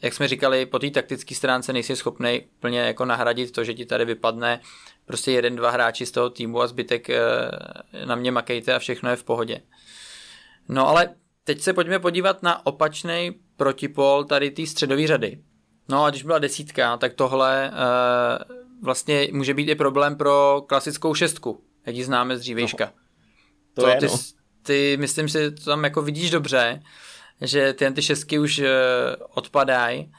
[0.03, 3.87] jak jsme říkali, po té taktické stránce nejsi schopný plně jako nahradit to, že ti
[3.87, 4.61] tady vypadne
[5.05, 7.21] prostě jeden, dva hráči z toho týmu a zbytek eh,
[8.05, 9.61] na mě makejte a všechno je v pohodě.
[10.69, 11.15] No ale
[11.47, 15.39] teď se pojďme podívat na opačný protipol tady té středové řady.
[15.89, 21.15] No a když byla desítka, tak tohle uh, vlastně může být i problém pro klasickou
[21.15, 22.85] šestku, jak ji známe z dřívějška.
[22.85, 22.93] No,
[23.75, 24.19] to, to je, ty, no.
[24.63, 26.81] ty, myslím si, to tam jako vidíš dobře,
[27.41, 28.67] že ty ty šestky už uh,
[29.35, 30.13] odpadají.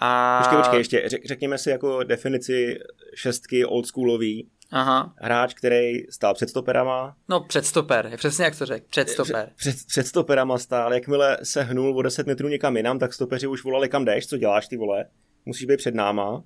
[0.00, 0.38] A...
[0.42, 2.78] Počkej, počkej, ještě řek, řekněme si jako definici
[3.14, 4.50] šestky oldschoolový.
[4.70, 5.14] Aha.
[5.16, 7.16] Hráč, který stál před stoperama.
[7.28, 9.52] No před stoper, je přesně jak to řekl, před stoper.
[9.56, 13.46] Před, před, před stoperama stál, jakmile se hnul o 10 metrů někam jinam, tak stopeři
[13.46, 15.04] už volali kam jdeš, co děláš ty vole,
[15.44, 16.32] musíš být před náma.
[16.32, 16.42] Uh,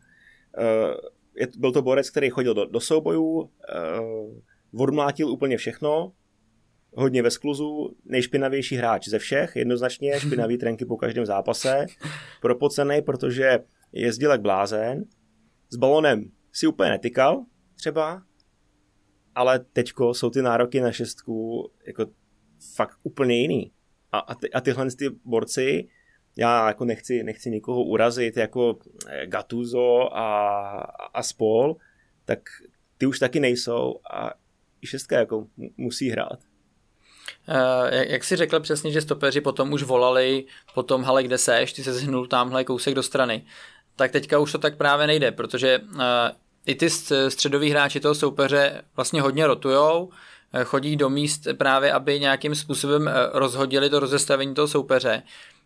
[1.37, 3.51] je, byl to borec, který chodil do, do soubojů, uh,
[4.83, 6.13] odmlátil úplně všechno,
[6.93, 11.87] hodně ve skluzu, nejšpinavější hráč ze všech, jednoznačně špinavý trenky po každém zápase,
[12.41, 13.59] propocený, protože
[13.93, 15.05] jezdil jak blázen,
[15.71, 17.45] s balonem si úplně netykal
[17.79, 18.23] třeba,
[19.35, 22.07] ale teďko jsou ty nároky na šestku jako
[22.75, 23.73] fakt úplně jiný.
[24.13, 25.89] A, a, ty, a tyhle ty borci,
[26.37, 30.71] já jako nechci, nechci nikoho urazit, jako eh, Gattuso a,
[31.15, 31.77] a spol,
[32.25, 32.39] tak
[32.99, 34.31] ty už taky nejsou a
[34.83, 36.39] i šestka jako musí hrát.
[37.49, 41.85] Uh, jak jsi řekl přesně, že stopeři potom už volali potom, hale, kde seš, ty
[41.85, 43.47] se zhnul tamhle kousek do strany.
[43.97, 46.01] Tak teďka už to tak právě nejde, protože uh,
[46.67, 46.91] i ty
[47.29, 50.11] středoví hráči toho soupeře vlastně hodně rotujou,
[50.53, 55.23] eh, chodí do míst právě, aby nějakým způsobem rozhodili to rozestavení toho soupeře.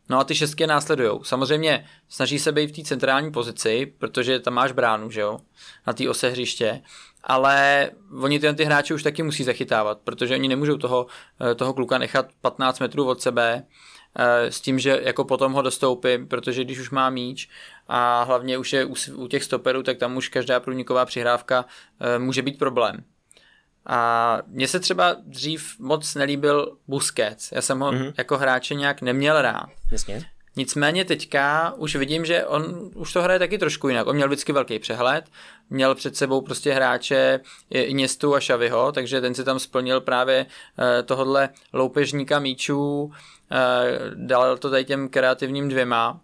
[0.08, 1.20] No a ty šestky následují.
[1.22, 5.38] Samozřejmě snaží se být v té centrální pozici, protože tam máš bránu, že jo,
[5.86, 6.82] na té ose hřiště,
[7.24, 11.06] ale oni ty, ty hráči už taky musí zachytávat, protože oni nemůžou toho,
[11.50, 14.01] eh, toho kluka nechat 15 metrů od sebe eh,
[14.50, 17.48] s tím, že jako potom ho dostoupím, protože když už má míč
[17.88, 21.64] a hlavně už je u, u těch stoperů, tak tam už každá průniková přihrávka
[22.00, 23.04] eh, může být problém.
[23.86, 27.52] A mně se třeba dřív moc nelíbil Busquets.
[27.52, 28.12] Já jsem ho mm-hmm.
[28.18, 29.68] jako hráče nějak neměl rád.
[29.92, 30.22] Jasně.
[30.56, 34.06] Nicméně teďka už vidím, že on už to hraje taky trošku jinak.
[34.06, 35.24] On měl vždycky velký přehled,
[35.70, 40.46] měl před sebou prostě hráče Iniesta a Xaviho, takže ten si tam splnil právě
[40.78, 43.41] eh, tohodle loupežníka míčů, eh,
[44.14, 46.20] dal to tady těm kreativním dvěma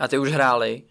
[0.00, 0.82] a ty už hráli.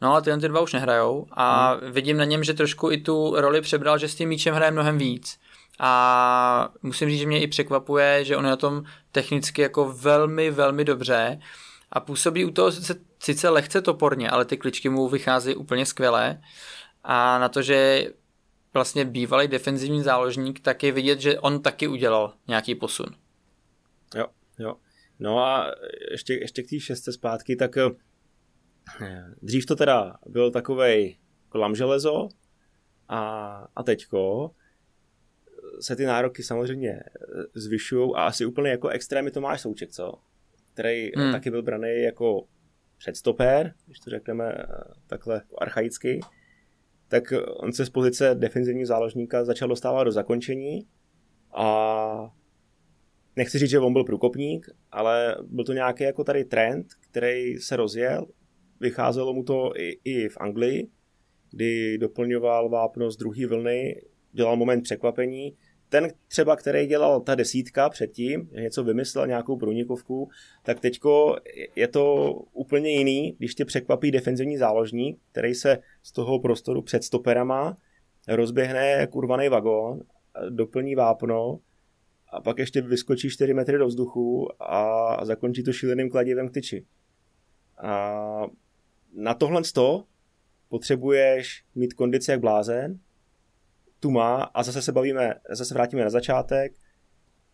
[0.00, 1.92] No ale tyhle ty dva už nehrajou a hmm.
[1.92, 4.98] vidím na něm, že trošku i tu roli přebral, že s tím míčem hraje mnohem
[4.98, 5.38] víc.
[5.80, 10.50] A musím říct, že mě i překvapuje, že on je na tom technicky jako velmi,
[10.50, 11.40] velmi dobře
[11.92, 16.40] a působí u toho sice, sice lehce toporně, ale ty kličky mu vychází úplně skvěle
[17.04, 18.06] a na to, že
[18.74, 23.06] vlastně bývalý defenzivní záložník, tak je vidět, že on taky udělal nějaký posun.
[24.14, 24.26] Jo,
[24.58, 24.76] jo.
[25.20, 25.74] No a
[26.10, 27.90] ještě, ještě k té šestce zpátky, tak eh,
[29.42, 32.28] dřív to teda byl takovej klam železo
[33.08, 33.20] a,
[33.76, 34.50] a teďko
[35.80, 37.00] se ty nároky samozřejmě
[37.54, 40.14] zvyšují a asi úplně jako extrémy to máš Souček, co?
[40.80, 41.32] který hmm.
[41.32, 42.46] taky byl braný jako
[42.98, 44.66] předstopér, když to řekneme eh,
[45.06, 46.20] takhle archaicky,
[47.08, 50.86] tak on se z pozice defenzivního záložníka začal dostávat do zakončení
[51.52, 52.34] a
[53.36, 57.76] nechci říct, že on byl průkopník, ale byl to nějaký jako tady trend, který se
[57.76, 58.26] rozjel.
[58.80, 60.88] Vycházelo mu to i, i v Anglii,
[61.50, 65.56] kdy doplňoval vápno z druhé vlny, dělal moment překvapení
[65.90, 70.28] ten třeba, který dělal ta desítka předtím, něco vymyslel, nějakou průnikovku,
[70.62, 71.36] tak teďko
[71.76, 77.04] je to úplně jiný, když tě překvapí defenzivní záložník, který se z toho prostoru před
[77.04, 77.76] stoperama
[78.28, 80.00] rozběhne jak urvaný vagón,
[80.50, 81.58] doplní vápno
[82.30, 86.86] a pak ještě vyskočí 4 metry do vzduchu a zakončí to šíleným kladivem k tyči.
[87.78, 88.42] A
[89.14, 90.04] na tohle sto
[90.68, 92.98] potřebuješ mít kondici jak blázen,
[94.00, 96.72] tu má a zase se bavíme, zase vrátíme na začátek,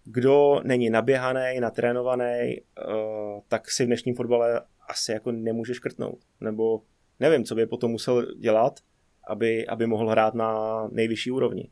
[0.05, 6.19] kdo není naběhaný, natrénovaný, uh, tak si v dnešním fotbale asi jako nemůže škrtnout.
[6.41, 6.83] Nebo
[7.21, 8.81] nevím, co by potom musel dělat,
[9.29, 11.71] aby, aby mohl hrát na nejvyšší úrovni.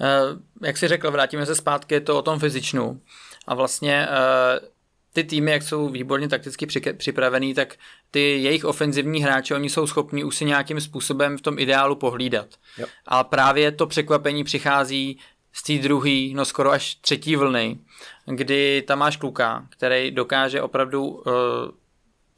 [0.00, 3.00] Uh, jak si řekl, vrátíme se zpátky, je to o tom fyzičnu.
[3.46, 4.68] A vlastně uh,
[5.14, 7.74] ty týmy, jak jsou výborně takticky připravený, tak
[8.10, 12.46] ty jejich ofenzivní hráči, oni jsou schopni už si nějakým způsobem v tom ideálu pohlídat.
[12.78, 12.86] Jo.
[13.06, 15.18] A právě to překvapení přichází
[15.52, 17.78] z té druhé, no skoro až třetí vlny,
[18.26, 21.22] kdy tam máš kluka, který dokáže opravdu uh,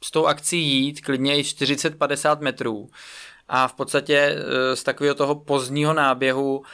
[0.03, 2.89] s tou akcí jít klidně i 40-50 metrů
[3.47, 6.65] a v podstatě uh, z takového toho pozdního náběhu uh,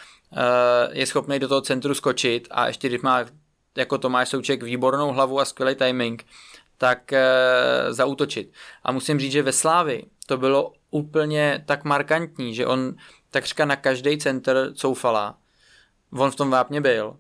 [0.92, 3.26] je schopný do toho centru skočit a ještě když má
[3.76, 6.26] jako Tomáš Souček výbornou hlavu a skvělý timing,
[6.78, 7.24] tak e,
[7.90, 8.52] zautočit.
[8.84, 12.96] A musím říct, že ve Slávi to bylo úplně tak markantní, že on
[13.32, 15.38] takřka na každý center coufala.
[16.12, 17.18] On v tom vápně byl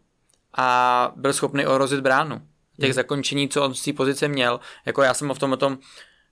[0.58, 2.42] a byl schopný ohrozit bránu.
[2.80, 2.94] Těch hmm.
[2.94, 5.78] zakončení, co on z té pozice měl, jako já jsem ho v tom o tom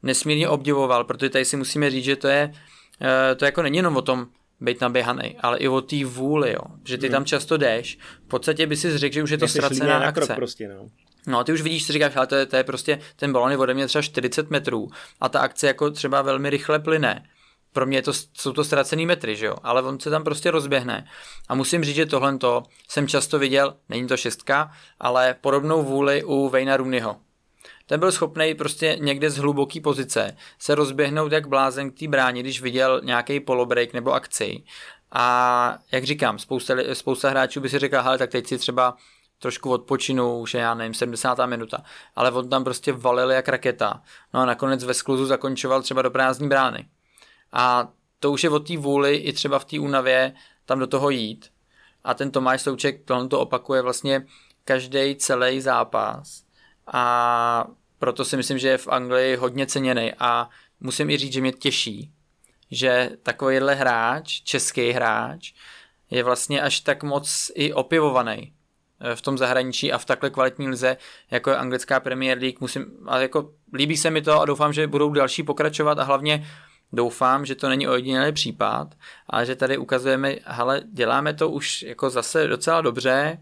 [0.04, 2.54] nesmírně obdivoval, protože tady si musíme říct, že to je,
[3.02, 4.28] e, to jako není jenom o tom,
[4.62, 6.62] být naběhaný, ale i o té vůli, jo.
[6.86, 7.12] Že ty hmm.
[7.12, 10.26] tam často jdeš, v podstatě by si řekl, že už je to ztracená akce.
[10.26, 10.88] Krok prostě, no.
[11.28, 13.52] No a ty už vidíš, si říkáš, ale to je, to je prostě, ten balon
[13.52, 14.88] je ode mě třeba 40 metrů
[15.22, 17.26] a ta akce jako třeba velmi rychle plyne.
[17.74, 21.08] Pro mě to, jsou to ztracený metry, že jo, ale on se tam prostě rozběhne.
[21.50, 22.38] A musím říct, že tohle
[22.90, 27.16] jsem často viděl, není to šestka, ale podobnou vůli u Vejna Rooneyho
[27.92, 32.42] ten byl schopný prostě někde z hluboký pozice se rozběhnout jak blázen k té bráně,
[32.42, 34.64] když viděl nějaký polobreak nebo akci.
[35.12, 38.98] A jak říkám, spousta, spousta hráčů by si řekl, hele, tak teď si třeba
[39.40, 41.46] trošku odpočinu, už je, já nevím, 70.
[41.46, 41.84] minuta.
[42.16, 44.02] Ale on tam prostě valil jak raketa.
[44.34, 46.86] No a nakonec ve skluzu zakončoval třeba do prázdní brány.
[47.52, 47.88] A
[48.20, 50.34] to už je o té vůli i třeba v té únavě
[50.66, 51.50] tam do toho jít.
[52.04, 54.26] A ten Tomáš Souček tohle to opakuje vlastně
[54.64, 56.44] každý celý zápas.
[56.94, 57.66] A
[58.02, 61.52] proto si myslím, že je v Anglii hodně ceněný a musím i říct, že mě
[61.52, 62.12] těší,
[62.72, 65.54] že takovýhle hráč, český hráč,
[66.10, 68.54] je vlastně až tak moc i opivovaný
[69.00, 70.98] eh, v tom zahraničí a v takhle kvalitní lize,
[71.32, 74.88] jako je anglická Premier League, musím, a jako líbí se mi to a doufám, že
[74.88, 76.48] budou další pokračovat a hlavně
[76.94, 78.96] doufám, že to není ojedinělý případ,
[79.28, 83.38] ale že tady ukazujeme, hele, děláme to už jako zase docela dobře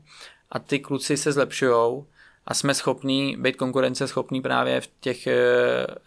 [0.51, 2.07] a ty kluci se zlepšujou
[2.45, 5.37] a jsme schopní být konkurenceschopní právě v těch eh,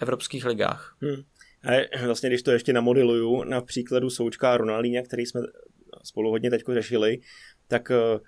[0.01, 0.97] evropských ligách.
[1.01, 1.23] Hmm.
[1.64, 5.40] A vlastně, když to ještě namodeluju na příkladu Součka a Ronaldinha, který jsme
[6.03, 7.21] spolu hodně teď řešili,
[7.68, 8.21] tak eh,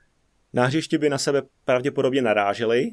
[0.52, 2.90] na hřišti by na sebe pravděpodobně naráželi.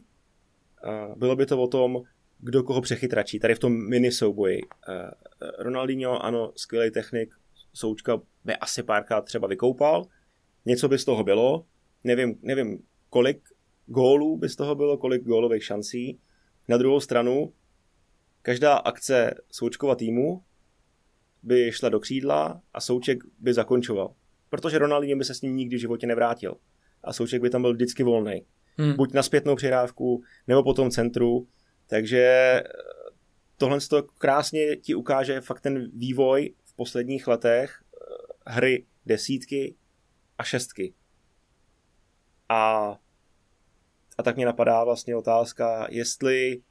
[1.15, 2.02] Bylo by to o tom,
[2.41, 3.39] kdo koho přechytračí.
[3.39, 4.62] Tady v tom mini souboji.
[4.89, 5.12] Eh,
[5.60, 7.34] Ronaldinho, ano, skvělý technik,
[7.74, 10.06] Součka by asi párkrát třeba vykoupal,
[10.65, 11.65] něco by z toho bylo,
[12.04, 13.41] nevím, nevím kolik
[13.91, 16.19] gólů by z toho bylo, kolik gólových šancí.
[16.67, 17.54] Na druhou stranu,
[18.41, 20.43] každá akce Součkova týmu
[21.43, 24.15] by šla do křídla a Souček by zakončoval.
[24.49, 26.56] Protože Ronaldinho by se s ním nikdy v životě nevrátil.
[27.04, 28.45] A Souček by tam byl vždycky volný.
[28.77, 28.95] Hmm.
[28.95, 31.47] Buď na zpětnou přirávku, nebo po tom centru.
[31.88, 32.63] Takže
[33.58, 37.97] tohle to krásně ti ukáže fakt ten vývoj v posledních letech eh,
[38.47, 39.75] hry desítky
[40.38, 40.93] a šestky.
[42.49, 42.97] A,
[44.21, 46.62] a tak mě napadá vlastně otázka, jestli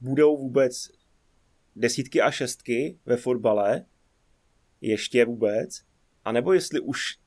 [0.00, 0.88] budou vůbec
[1.76, 3.84] desítky a šestky ve fotbale,
[4.80, 5.82] ještě vůbec,
[6.24, 7.18] anebo jestli už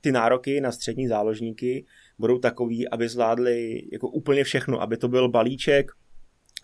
[0.00, 1.86] ty nároky na střední záložníky
[2.18, 5.90] budou takový, aby zvládli jako úplně všechno, aby to byl balíček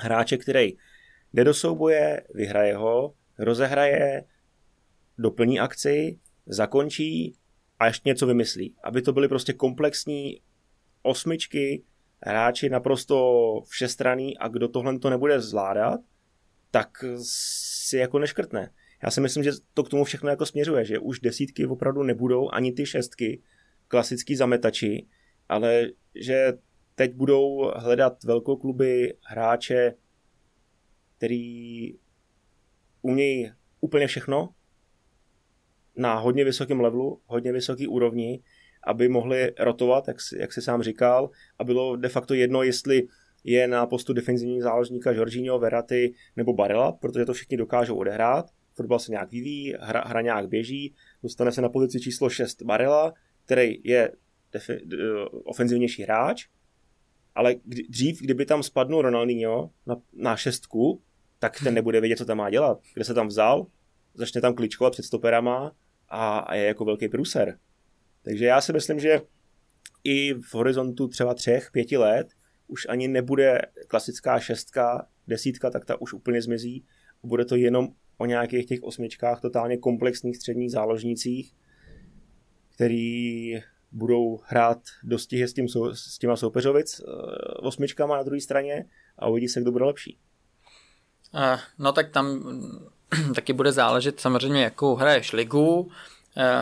[0.01, 0.77] hráče, který
[1.33, 4.25] jde do souboje, vyhraje ho, rozehraje,
[5.19, 7.37] doplní akci, zakončí
[7.79, 8.75] a ještě něco vymyslí.
[8.85, 10.41] Aby to byly prostě komplexní
[11.03, 11.85] osmičky,
[12.23, 16.01] hráči naprosto všestraný a kdo tohle to nebude zvládat,
[16.71, 17.05] tak
[17.87, 18.71] si jako neškrtne.
[19.03, 22.51] Já si myslím, že to k tomu všechno jako směřuje, že už desítky opravdu nebudou,
[22.53, 23.43] ani ty šestky,
[23.89, 25.07] klasický zametači,
[25.49, 26.53] ale že
[26.95, 29.95] teď budou hledat velkokluby hráče,
[31.17, 31.95] který
[33.03, 34.49] umějí úplně všechno
[35.97, 38.43] na hodně vysokém levelu, hodně vysoký úrovni,
[38.85, 43.07] aby mohli rotovat, jak, jak si sám říkal, a bylo de facto jedno, jestli
[43.45, 48.51] je na postu defenzivního záložníka Jorginho, Verratti nebo Barella, protože to všichni dokážou odehrát.
[48.75, 53.13] Fotbal se nějak vyvíjí, hra, hra nějak běží, dostane se na pozici číslo 6 Barella,
[53.45, 54.13] který je
[54.55, 54.81] defi-
[55.45, 56.47] ofenzivnější hráč,
[57.35, 61.03] ale kdy, dřív, kdyby tam spadnul Ronaldinho na, na šestku,
[61.39, 62.81] tak ten nebude vědět, co tam má dělat.
[62.95, 63.67] Kde se tam vzal,
[64.15, 65.73] začne tam kličkovat před stoperama
[66.09, 67.59] a, a je jako velký průser.
[68.25, 69.21] Takže já si myslím, že
[70.05, 72.27] i v horizontu třeba třech, pěti let
[72.67, 76.85] už ani nebude klasická šestka, desítka, tak ta už úplně zmizí.
[77.23, 81.55] Bude to jenom o nějakých těch osmičkách totálně komplexních středních záložnících,
[82.75, 83.53] který
[83.93, 87.07] budou hrát dostihy s, tím, s těma soupeřovic uh,
[87.67, 88.85] osmičkama na druhé straně
[89.19, 90.19] a uvidí se, kdo bude lepší.
[91.35, 92.43] Uh, no tak tam
[93.35, 95.91] taky bude záležet samozřejmě, jakou hraješ ligu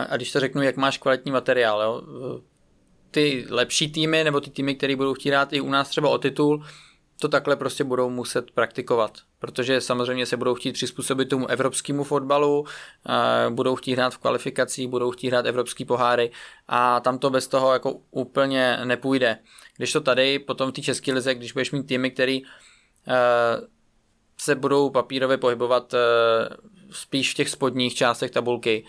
[0.09, 1.81] a když to řeknu, jak máš kvalitní materiál.
[1.81, 2.01] Jo?
[3.11, 6.17] Ty lepší týmy nebo ty týmy, které budou chtít hrát i u nás třeba o
[6.17, 6.65] titul,
[7.19, 12.65] to takhle prostě budou muset praktikovat, protože samozřejmě se budou chtít přizpůsobit tomu evropskému fotbalu,
[13.49, 16.31] budou chtít hrát v kvalifikacích, budou chtít hrát evropský poháry
[16.67, 19.37] a tam to bez toho jako úplně nepůjde.
[19.77, 22.41] Když to tady, potom v té české lize, když budeš mít týmy, který
[24.37, 25.93] se budou papírově pohybovat
[26.91, 28.85] spíš v těch spodních částech tabulky,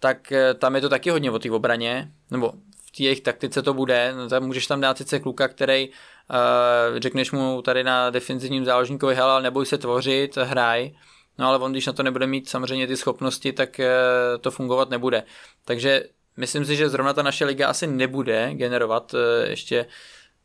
[0.00, 2.52] tak tam je to taky hodně o té obraně, nebo
[2.86, 6.98] v té jejich taktice to bude, no, tam můžeš tam dát sice kluka, který uh,
[6.98, 10.90] řekneš mu tady na defenzivním záložníkovi, hele, neboj se tvořit, hraj,
[11.38, 14.90] no ale on, když na to nebude mít samozřejmě ty schopnosti, tak uh, to fungovat
[14.90, 15.22] nebude.
[15.64, 16.02] Takže
[16.36, 19.86] myslím si, že zrovna ta naše liga asi nebude generovat uh, ještě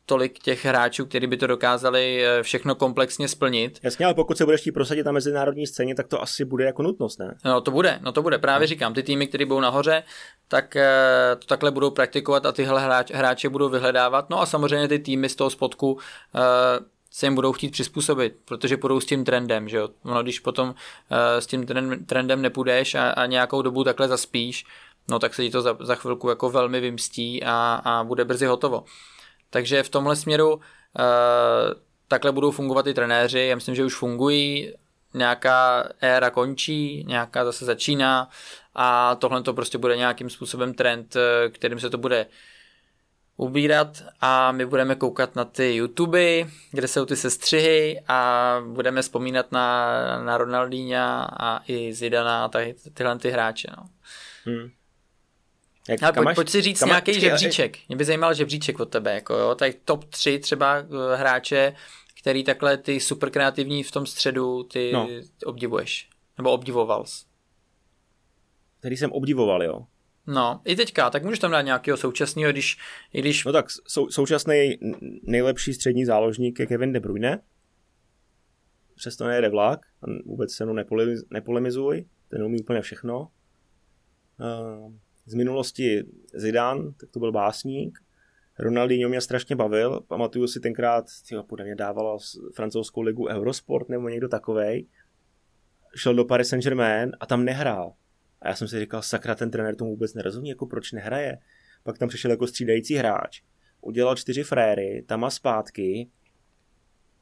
[0.06, 3.78] tolik těch hráčů, kteří by to dokázali všechno komplexně splnit.
[3.82, 6.82] Jasně, ale pokud se budeš chtít prosadit na mezinárodní scéně, tak to asi bude jako
[6.82, 7.38] nutnost, ne?
[7.44, 8.68] No to bude, no to bude, právě no.
[8.68, 10.02] říkám, ty týmy, které budou nahoře,
[10.48, 10.76] tak
[11.38, 14.30] to takhle budou praktikovat a tyhle hráč, hráče budou vyhledávat.
[14.30, 15.98] No a samozřejmě ty týmy z toho spodku
[17.10, 19.88] se jim budou chtít přizpůsobit, protože půjdou s tím trendem, že jo.
[20.04, 20.74] No, když potom
[21.38, 21.66] s tím
[22.06, 24.64] trendem nepůjdeš a, a nějakou dobu takhle zaspíš,
[25.10, 28.46] no tak se ti to za, za chvilku jako velmi vymstí a, a bude brzy
[28.46, 28.84] hotovo.
[29.52, 30.62] Takže v tomhle směru uh,
[32.08, 34.72] takhle budou fungovat i trenéři, já myslím, že už fungují,
[35.14, 38.28] nějaká éra končí, nějaká zase začíná
[38.74, 42.26] a tohle to prostě bude nějakým způsobem trend, eh, kterým se to bude
[43.36, 49.52] ubírat a my budeme koukat na ty YouTube, kde jsou ty sestřihy a budeme vzpomínat
[49.52, 53.68] na, na Ronaldinha a i Zidana a tady, tyhle ty hráče.
[53.76, 53.84] No.
[54.44, 54.70] Hmm.
[55.88, 57.78] Jak, Ale pojď, máš, pojď si říct nějaký žebříček.
[57.88, 59.14] Mě by zajímal žebříček od tebe.
[59.14, 59.54] Jako jo.
[59.54, 61.74] Tak top 3 třeba eh, hráče,
[62.20, 65.08] který takhle ty super kreativní v tom středu ty no.
[65.44, 66.08] obdivuješ.
[66.38, 67.24] Nebo obdivoval jsi.
[68.78, 69.86] Který jsem obdivoval, jo.
[70.26, 72.78] No, i teďka, tak můžeš tam dát nějakého současného, když,
[73.12, 73.44] i když...
[73.44, 74.78] No tak sou, současný
[75.22, 77.42] nejlepší střední záložník je Kevin De Bruyne.
[78.94, 79.80] Přesto nejede vlak,
[80.24, 80.74] vůbec se mnou
[81.30, 83.28] nepolemizuj, ten umí úplně všechno.
[84.40, 84.92] Uh,
[85.26, 86.04] z minulosti
[86.34, 87.98] Zidane, tak to byl básník.
[88.58, 92.18] Ronaldinho mě strašně bavil, pamatuju si tenkrát, tyjo, podle mě dávalo
[92.54, 94.86] francouzskou ligu Eurosport nebo někdo takovej.
[95.96, 97.94] Šel do Paris Saint-Germain a tam nehrál.
[98.42, 101.38] A já jsem si říkal, sakra, ten trenér tomu vůbec nerozumí, jako proč nehraje.
[101.82, 103.42] pak tam přišel jako střídající hráč,
[103.80, 106.10] udělal čtyři fréry, tam a zpátky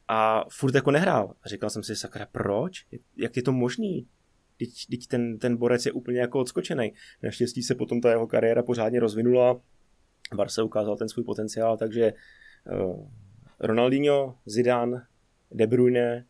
[0.08, 1.34] a furt jako nehrál.
[1.42, 2.86] A říkal jsem si, sakra, proč?
[3.16, 4.06] Jak je to možný?
[4.90, 6.92] Teď, ten, ten borec je úplně jako odskočený.
[7.22, 9.60] Naštěstí se potom ta jeho kariéra pořádně rozvinula.
[10.34, 12.12] Barce ukázal ten svůj potenciál, takže
[12.72, 13.08] uh,
[13.60, 15.06] Ronaldinho, Zidane,
[15.52, 16.26] De Bruyne,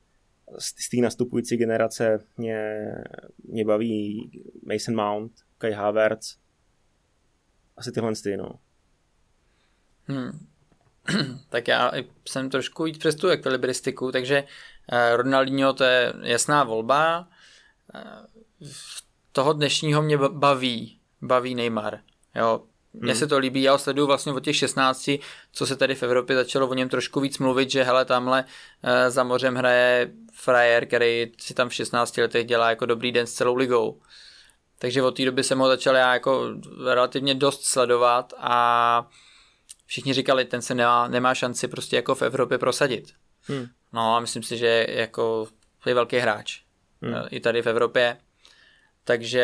[0.58, 2.86] z té nastupující generace mě,
[3.44, 4.30] mě baví
[4.62, 6.36] Mason Mount, Kai Havertz,
[7.76, 8.58] asi tyhle ty, no.
[10.06, 10.46] Hmm.
[11.48, 11.92] tak já
[12.28, 14.44] jsem trošku jít přes tu ekvilibristiku, takže
[14.92, 17.28] uh, Ronaldinho to je jasná volba.
[19.32, 21.98] Toho dnešního mě baví, baví Neymar.
[22.34, 22.62] Jo,
[22.92, 23.18] mně hmm.
[23.18, 25.10] se to líbí, já ho sleduju vlastně od těch 16,
[25.52, 28.90] co se tady v Evropě začalo o něm trošku víc mluvit, že hele, tamhle uh,
[29.08, 33.32] za mořem hraje frajer, který si tam v 16 letech dělá jako dobrý den s
[33.32, 34.00] celou ligou.
[34.78, 36.48] Takže od té doby jsem ho začal já jako
[36.84, 39.06] relativně dost sledovat a
[39.86, 43.12] všichni říkali, ten se nemá, nemá šanci prostě jako v Evropě prosadit.
[43.42, 43.66] Hmm.
[43.92, 45.48] No a myslím si, že jako
[45.86, 46.62] je velký hráč.
[47.02, 47.14] Hmm.
[47.14, 48.16] Eh, I tady v Evropě.
[49.04, 49.40] Takže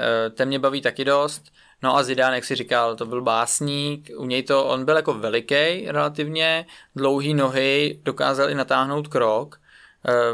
[0.00, 1.52] eh, ten mě baví taky dost.
[1.82, 5.14] No a Zidane, jak si říkal, to byl básník, u něj to, on byl jako
[5.14, 6.66] veliký relativně,
[6.96, 9.60] dlouhý nohy, dokázal i natáhnout krok.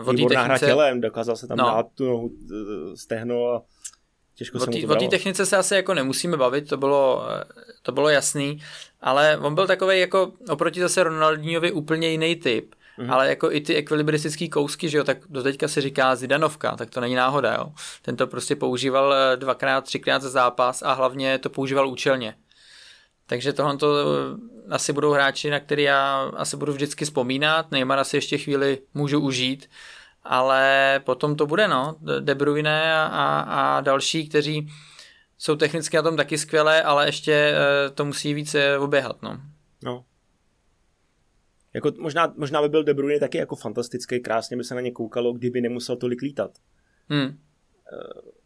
[0.04, 0.66] Uh, Výborná technice...
[0.66, 1.64] hra tělem, dokázal se tam no.
[1.64, 2.30] dát tu nohu,
[2.94, 3.62] stehno a
[4.34, 7.22] těžko se O té technice se asi jako nemusíme bavit, to bylo,
[7.82, 8.62] to bylo jasný,
[9.00, 12.74] ale on byl takový jako oproti zase Ronaldinhovi úplně jiný typ.
[12.98, 13.12] Mm-hmm.
[13.12, 16.90] Ale jako i ty ekvilibristické kousky, že jo, tak do teďka se říká Zidanovka, tak
[16.90, 17.72] to není náhoda, jo.
[18.02, 22.34] Ten to prostě používal eh, dvakrát, třikrát za zápas a hlavně to používal účelně.
[23.26, 27.70] Takže tohle to eh, asi budou hráči, na který já asi budu vždycky vzpomínat.
[27.70, 29.70] Neymar asi ještě chvíli můžu užít,
[30.24, 31.96] ale potom to bude, no.
[32.20, 34.68] De Bruyne a, a, další, kteří
[35.38, 39.40] jsou technicky na tom taky skvělé, ale ještě eh, to musí více oběhat, no.
[39.82, 40.04] No,
[41.74, 44.90] jako možná, možná by byl De Bruyne taky jako fantastický, krásně by se na ně
[44.90, 46.58] koukalo, kdyby nemusel tolik lítat.
[47.08, 47.38] Hmm.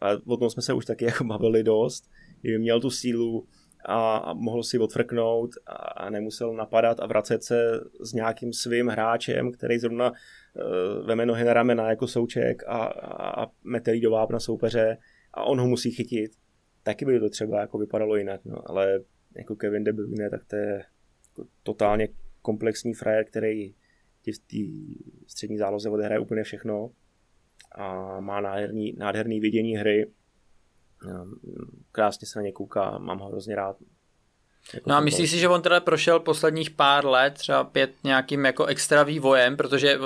[0.00, 2.10] A o tom jsme se už taky jako bavili dost.
[2.40, 3.46] Kdyby měl tu sílu
[3.84, 8.88] a, a mohl si odfrknout a, a nemusel napadat a vracet se s nějakým svým
[8.88, 14.10] hráčem, který zrovna uh, veme nohy na ramena jako souček a, a, a metelí do
[14.10, 14.98] vápna soupeře
[15.34, 16.32] a on ho musí chytit,
[16.82, 19.00] taky by to třeba jako vypadalo jinak, no, ale
[19.36, 20.84] jako Kevin De Bruyne, tak to je
[21.28, 22.08] jako totálně
[22.42, 23.74] komplexní frajer, který
[24.22, 24.56] ti v té
[25.26, 26.90] střední záloze odehraje úplně všechno
[27.74, 30.10] a má nádherný, nádherný vidění hry.
[31.92, 33.76] Krásně se na ně kouká, mám ho hrozně rád.
[34.74, 38.44] Jako no a myslíš si, že on teda prošel posledních pár let, třeba pět nějakým
[38.44, 39.98] jako extra vývojem, protože eh,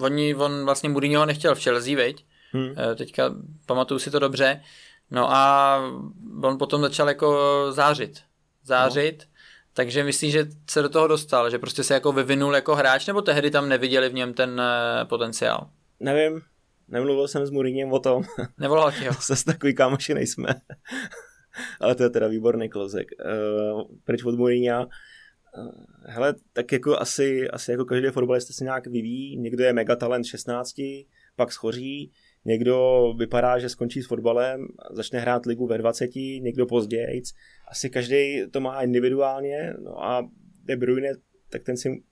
[0.00, 2.24] oni, on vlastně Mourinho nechtěl v Chelsea, veď?
[2.52, 2.74] Hmm.
[2.76, 3.34] Eh, teďka
[3.66, 4.62] pamatuju si to dobře.
[5.10, 5.78] No a
[6.42, 7.38] on potom začal jako
[7.70, 8.22] zářit.
[8.62, 9.18] Zářit.
[9.18, 9.35] No.
[9.76, 13.22] Takže myslíš, že se do toho dostal, že prostě se jako vyvinul jako hráč, nebo
[13.22, 15.70] tehdy tam neviděli v něm ten uh, potenciál?
[16.00, 16.40] Nevím,
[16.88, 18.22] nemluvil jsem s Mourinhem o tom.
[18.58, 19.12] Nevolal ti ho.
[19.26, 20.48] Zase takový kámoši nejsme.
[21.80, 23.08] Ale to je teda výborný klozek.
[23.24, 24.80] Uh, pryč od Mourinha.
[24.80, 24.88] Uh,
[26.04, 29.36] hele, tak jako asi, asi jako každý fotbalista se nějak vyvíjí.
[29.36, 30.74] Někdo je megatalent 16,
[31.36, 32.12] pak schoří,
[32.46, 37.22] někdo vypadá, že skončí s fotbalem, začne hrát ligu ve 20, někdo později.
[37.68, 40.30] Asi každý to má individuálně, no a
[40.64, 41.12] De Bruyne,
[41.50, 42.02] tak ten, si,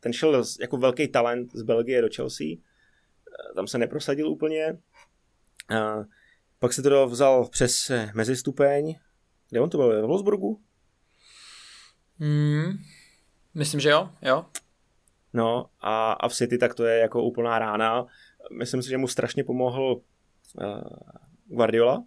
[0.00, 2.46] ten šel jako velký talent z Belgie do Chelsea,
[3.54, 4.78] tam se neprosadil úplně,
[5.78, 6.04] a
[6.58, 8.94] pak se to vzal přes mezistupeň,
[9.50, 10.60] kde on to byl, v Wolfsburgu?
[12.18, 12.72] Hmm,
[13.54, 14.44] myslím, že jo, jo.
[15.32, 18.06] No a, a v City tak to je jako úplná rána
[18.52, 20.82] myslím si, že mu strašně pomohl uh,
[21.46, 22.04] Guardiola,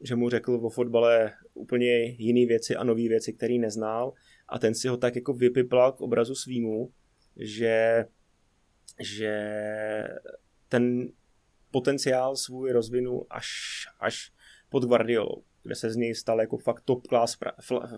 [0.00, 4.12] že mu řekl o fotbale úplně jiné věci a nové věci, které neznal
[4.48, 6.92] a ten si ho tak jako vypiplal k obrazu svýmu,
[7.36, 8.04] že,
[9.00, 9.34] že
[10.68, 11.08] ten
[11.70, 13.48] potenciál svůj rozvinu až,
[14.00, 14.32] až
[14.68, 17.36] pod Guardiolou, kde se z něj stal jako fakt top class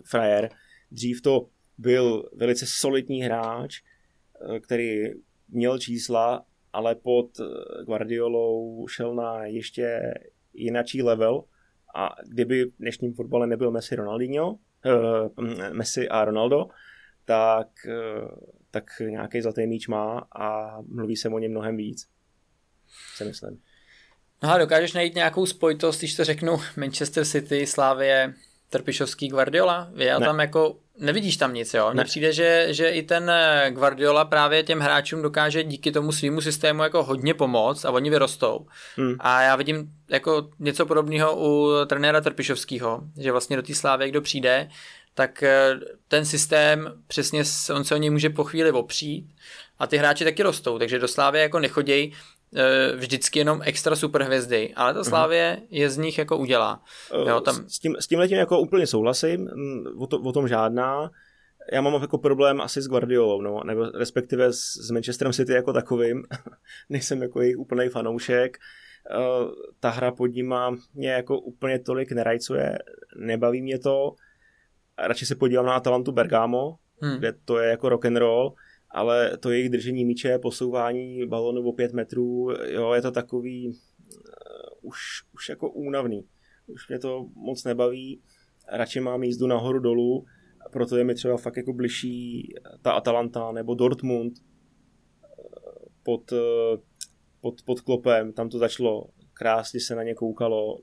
[0.05, 0.49] frajer.
[0.91, 1.49] Dřív to
[1.79, 5.05] byl velice solidní hráč, eh, který
[5.49, 7.45] měl čísla ale pod eh,
[7.85, 10.15] Guardiolou šel na ještě
[10.55, 11.45] jinačí level
[11.95, 16.67] a kdyby v dnešním fotbale nebyl Messi Ronaldinho, uh, Messi a Ronaldo,
[17.25, 18.29] tak, uh,
[18.71, 22.09] tak nějaký zlatý míč má a mluví se o něm mnohem víc,
[23.17, 23.63] si myslím.
[24.43, 28.35] No a dokážeš najít nějakou spojitost, když to řeknu Manchester City, Slávie,
[28.75, 29.89] Trpišovský Guardiola?
[29.95, 30.27] Já Ne.
[30.27, 31.91] tam jako nevidíš tam nic, jo?
[31.93, 36.41] Mně přijde, že, že i ten eh, Guardiola právě těm hráčům dokáže díky tomu svýmu
[36.41, 38.67] systému jako hodně pomoct a oni vyrostou.
[38.97, 39.15] Hmm.
[39.19, 44.21] A já vidím jako něco podobného u trenéra Trpišovského, že vlastně do té slávy, kdo
[44.21, 44.69] přijde,
[45.15, 45.75] tak eh,
[46.09, 47.43] ten systém přesně,
[47.75, 49.27] on se o něj může po chvíli opřít
[49.79, 52.13] a ty hráči taky rostou, takže do slávy jako nechodějí
[52.97, 56.83] vždycky jenom extra super hvězdy, ale ta slávě je z nich jako udělá.
[57.29, 60.49] Jo, tam- S, tím, s tím letím jako úplně souhlasím, mm, o, to, o tom
[60.49, 61.11] žádná.
[61.73, 65.73] Já mám jako problém asi s Guardiolou, no, nebo respektive s, s Manchesterem City jako
[65.73, 66.23] takovým.
[66.89, 68.59] Nejsem jako jejich úplný fanoušek.
[69.17, 69.51] Uh,
[69.81, 72.79] ta hra pod nima mě jako úplně tolik nerajcuje,
[73.17, 74.15] nebaví mě to.
[74.99, 77.19] Radši se podívám na Atalantu Bergamo, Hmm.
[77.19, 78.55] kde to je jako rock and roll,
[78.95, 83.75] ale to jejich držení míče, posouvání balonu o pět metrů, jo, je to takový uh,
[84.83, 84.99] už,
[85.33, 86.29] už jako únavný.
[86.67, 88.23] Už mě to moc nebaví,
[88.73, 90.25] radši mám jízdu nahoru dolů,
[90.73, 92.49] proto je mi třeba fakt jako bližší
[92.83, 94.43] ta Atalanta nebo Dortmund eh,
[96.03, 96.77] pod, eh,
[97.41, 100.79] pod, pod klopem, tam to začalo krásně se na ně koukalo,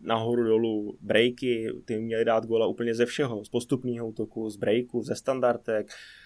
[0.00, 5.02] nahoru dolů, breaky, ty měli dát gola úplně ze všeho, z postupního útoku, z breaku,
[5.02, 6.19] ze standardek, eh,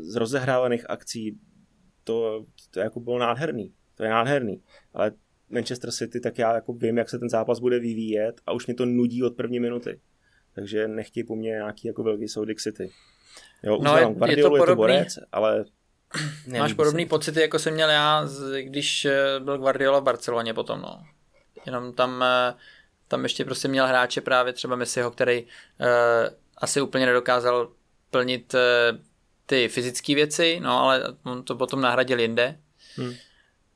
[0.00, 1.38] z rozehrávaných akcí,
[2.04, 4.62] to, to jako bylo nádherný, to je nádherný,
[4.94, 5.12] ale
[5.50, 8.74] Manchester City, tak já jako vím, jak se ten zápas bude vyvíjet a už mě
[8.74, 10.00] to nudí od první minuty.
[10.54, 12.90] Takže nechtějí po mně nějaký jako velký Soudic City.
[13.62, 15.64] Jo, No, je- je to je to borec, ale
[16.14, 18.28] Máš nelíbí podobný se pocity, jako jsem měl já,
[18.62, 21.02] když eh, byl Guardiola v Barceloně potom, no.
[21.66, 22.54] Jenom tam, eh,
[23.08, 25.48] tam ještě prostě měl hráče právě třeba Messiho, který uh,
[26.58, 27.72] asi úplně nedokázal
[28.10, 28.54] plnit
[29.48, 32.58] ty fyzické věci, no ale on to potom nahradil jinde.
[32.96, 33.14] Hmm.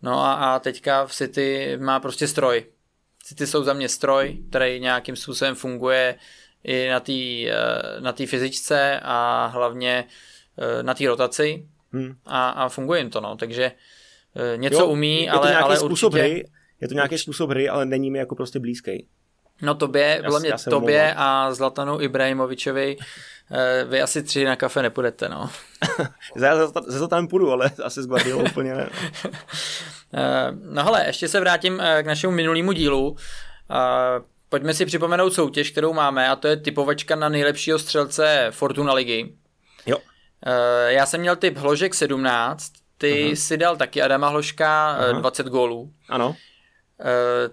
[0.02, 2.66] No a, a teďka v City má prostě stroj.
[3.24, 6.14] City jsou za mě stroj, který nějakým způsobem funguje
[6.64, 10.04] i na té eh, na té fyzičce a hlavně
[10.58, 12.14] eh, na té rotaci Hmm.
[12.26, 13.72] a, a funguje jim to, no, takže
[14.36, 16.44] eh, něco Jo, umí, je to ale, nějaký ale určitě, hry,
[16.80, 19.06] je to nějaký způsob hry, ale není mi jako prostě blízký.
[19.62, 22.96] No tobě, podle mě já tobě a Zlatanu Ibrahimovičovi
[23.50, 25.50] eh, vy asi tři na kafe nepůjdete, no.
[26.86, 28.90] Ze to tam půjdu, ale asi s Guardiolou úplně ne.
[30.14, 33.16] Eh, No hele, ještě se vrátím eh, k našemu minulému dílu.
[34.48, 39.32] Pojďme si připomenout soutěž, kterou máme, a to je typovačka na nejlepšího střelce Fortuna ligy.
[39.86, 39.96] Jo.
[40.86, 43.36] Já jsem měl typ Hložek 17, ty Aha.
[43.36, 45.20] si dal taky Adama Hložka eh, Aha.
[45.20, 45.92] 20 gólů.
[46.08, 46.36] Ano,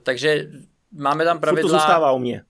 [0.04, 0.48] Takže
[0.92, 1.70] máme tam furt to pravidla...
[1.80, 2.44] zůstává u mě.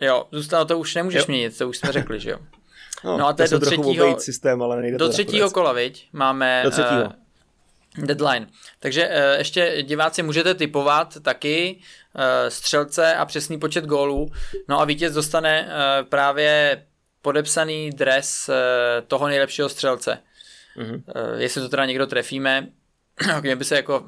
[0.00, 1.24] Jo, zůstalo to už nemůžeš Jo.
[1.28, 2.38] měnit, to už jsme řekli, že jo.
[3.04, 5.52] No, No a to je do třetího- systém, ale nejde Do třetího nakonec.
[5.52, 7.04] kola, viď, máme Do třetího.
[7.04, 8.46] eh, deadline.
[8.80, 11.80] Takže eh, ještě diváci můžete typovat taky
[12.16, 14.30] eh, střelce a přesný počet gólů.
[14.68, 16.82] No a vítěz dostane eh, právě
[17.22, 20.18] podepsaný dres eh, toho nejlepšího střelce.
[20.76, 21.02] Mhm.
[21.14, 22.68] Eh, Jestli to teda někdo trefíme,
[23.40, 24.04] mě by se jako,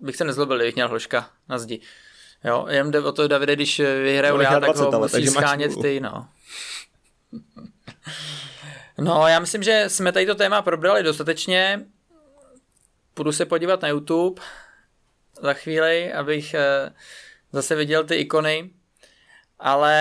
[0.00, 1.80] bych se nezlobil, kdybych měl hložka na zdi.
[2.44, 5.82] Jo, jenom jde o to, Davide, když vyhraju já, tak 20, ho ale, schánět smůlu.
[5.82, 6.28] ty, no.
[8.98, 11.86] No, já myslím, že jsme tady to téma probrali dostatečně.
[13.14, 14.42] Půjdu se podívat na YouTube
[15.42, 16.92] za chvíli, abych eh,
[17.52, 18.70] zase viděl ty ikony.
[19.58, 19.94] Ale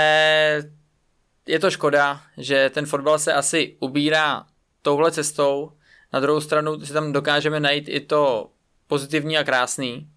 [1.47, 4.45] je to škoda, že ten fotbal se asi ubírá
[4.81, 5.71] touhle cestou.
[6.13, 8.51] Na druhou stranu si tam dokážeme najít i to
[8.88, 10.09] pozitivní a krásný.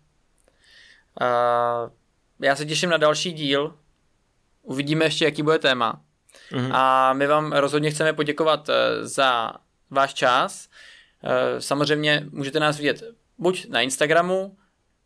[1.20, 1.90] Uh,
[2.40, 3.74] já se těším na další díl.
[4.62, 6.00] Uvidíme ještě, jaký bude téma.
[6.52, 6.72] Mhm.
[6.72, 9.52] A my vám rozhodně chceme poděkovat eh, za
[9.90, 10.68] váš čas.
[11.24, 13.02] Eh, Samozřejmě můžete nás vidět
[13.38, 14.56] buď na Instagramu,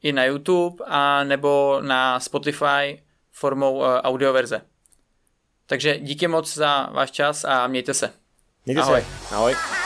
[0.03, 4.61] i na YouTube, a nebo na Spotify formou eh, audioverze.
[5.67, 8.11] Takže díky moc za váš čas a mějte se.
[8.67, 9.01] Mějte Ahoj.
[9.29, 9.35] se.
[9.35, 9.84] Ahoj.